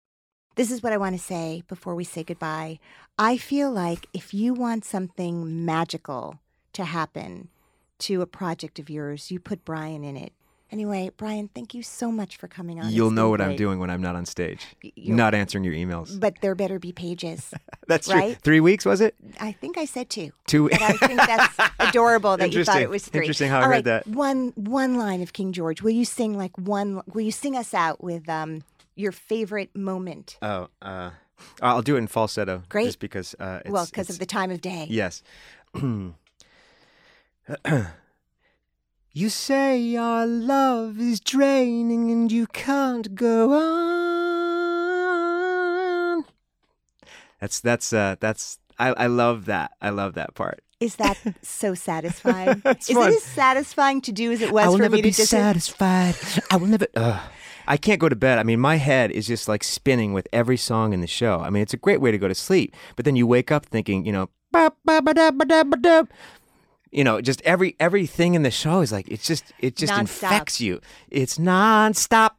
[0.57, 2.79] This is what I want to say before we say goodbye.
[3.19, 6.41] I feel like if you want something magical
[6.75, 7.49] to happen
[8.01, 10.33] to a project of yours, you put Brian in it.
[10.75, 12.91] Anyway, Brian, thank you so much for coming on.
[12.91, 16.19] You'll know what I'm doing when I'm not on stage, you're- not answering your emails.
[16.19, 17.55] But there better be pages.
[17.87, 18.19] That's true.
[18.19, 18.37] right?
[18.43, 19.15] Three weeks, was it?
[19.41, 20.33] I think I said two.
[20.49, 20.69] Two.
[20.69, 23.21] But I think that's adorable that you thought it was three.
[23.21, 24.07] Interesting how I All heard right, that.
[24.09, 25.81] One one line of King George.
[25.81, 27.03] Will you sing like one?
[27.13, 28.65] Will you sing us out with um
[28.97, 30.39] your favorite moment?
[30.43, 31.11] Oh, uh,
[31.63, 32.63] I'll do it in falsetto.
[32.69, 32.87] Great.
[32.87, 33.37] Just because.
[33.39, 34.87] Uh, it's, well, because of the time of day.
[34.91, 35.23] Yes.
[39.17, 43.53] you say our love is draining and you can't go
[46.19, 46.25] on.
[47.41, 49.71] That's that's uh that's I, I love that.
[49.81, 50.65] I love that part.
[50.81, 52.61] Is that so satisfying?
[52.65, 53.13] Is fun.
[53.13, 55.17] it as satisfying to do as it was I will for never me be to
[55.17, 56.17] just satisfied.
[56.51, 56.89] I will never.
[56.97, 57.21] Ugh.
[57.67, 58.39] I can't go to bed.
[58.39, 61.39] I mean, my head is just like spinning with every song in the show.
[61.41, 62.75] I mean, it's a great way to go to sleep.
[62.97, 64.29] But then you wake up thinking, you know,
[66.95, 70.01] You know, just every everything in the show is like it's just it just Nonstop.
[70.01, 70.81] infects you.
[71.11, 72.31] It's nonstop.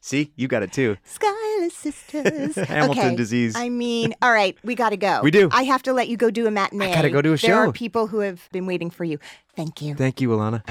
[0.00, 0.96] See, you got it too.
[1.04, 2.54] Schuyler Sisters.
[2.68, 3.16] Hamilton okay.
[3.16, 3.54] disease.
[3.54, 5.20] I mean, all right, we got to go.
[5.22, 5.50] We do.
[5.52, 6.90] I have to let you go do a matinee.
[6.90, 9.18] I gotta go do a There are people who have been waiting for you.
[9.54, 9.94] Thank you.
[9.94, 10.62] Thank you, Ilana.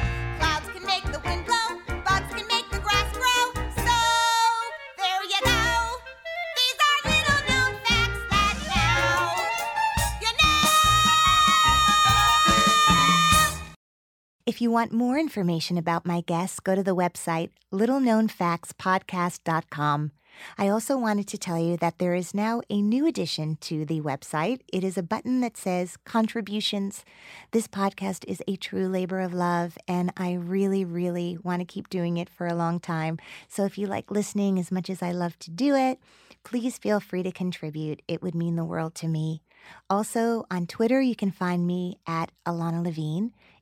[14.51, 20.11] If you want more information about my guests, go to the website littleknownfactspodcast.com.
[20.57, 24.01] I also wanted to tell you that there is now a new addition to the
[24.01, 24.59] website.
[24.67, 27.05] It is a button that says contributions.
[27.51, 31.87] This podcast is a true labor of love, and I really, really want to keep
[31.87, 33.19] doing it for a long time.
[33.47, 35.97] So if you like listening as much as I love to do it,
[36.43, 38.01] please feel free to contribute.
[38.05, 39.43] It would mean the world to me.
[39.89, 43.33] Also, on Twitter, you can find me at Ilana Levine.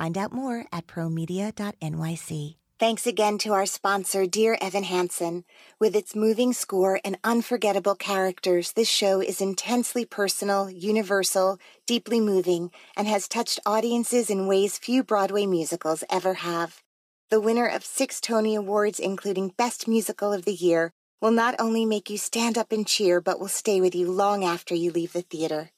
[0.00, 2.56] Find out more at promedia.nyc.
[2.78, 5.44] Thanks again to our sponsor, Dear Evan Hansen.
[5.78, 12.70] With its moving score and unforgettable characters, this show is intensely personal, universal, deeply moving,
[12.96, 16.82] and has touched audiences in ways few Broadway musicals ever have.
[17.28, 21.84] The winner of six Tony Awards, including Best Musical of the Year, will not only
[21.84, 25.12] make you stand up and cheer, but will stay with you long after you leave
[25.12, 25.72] the theater.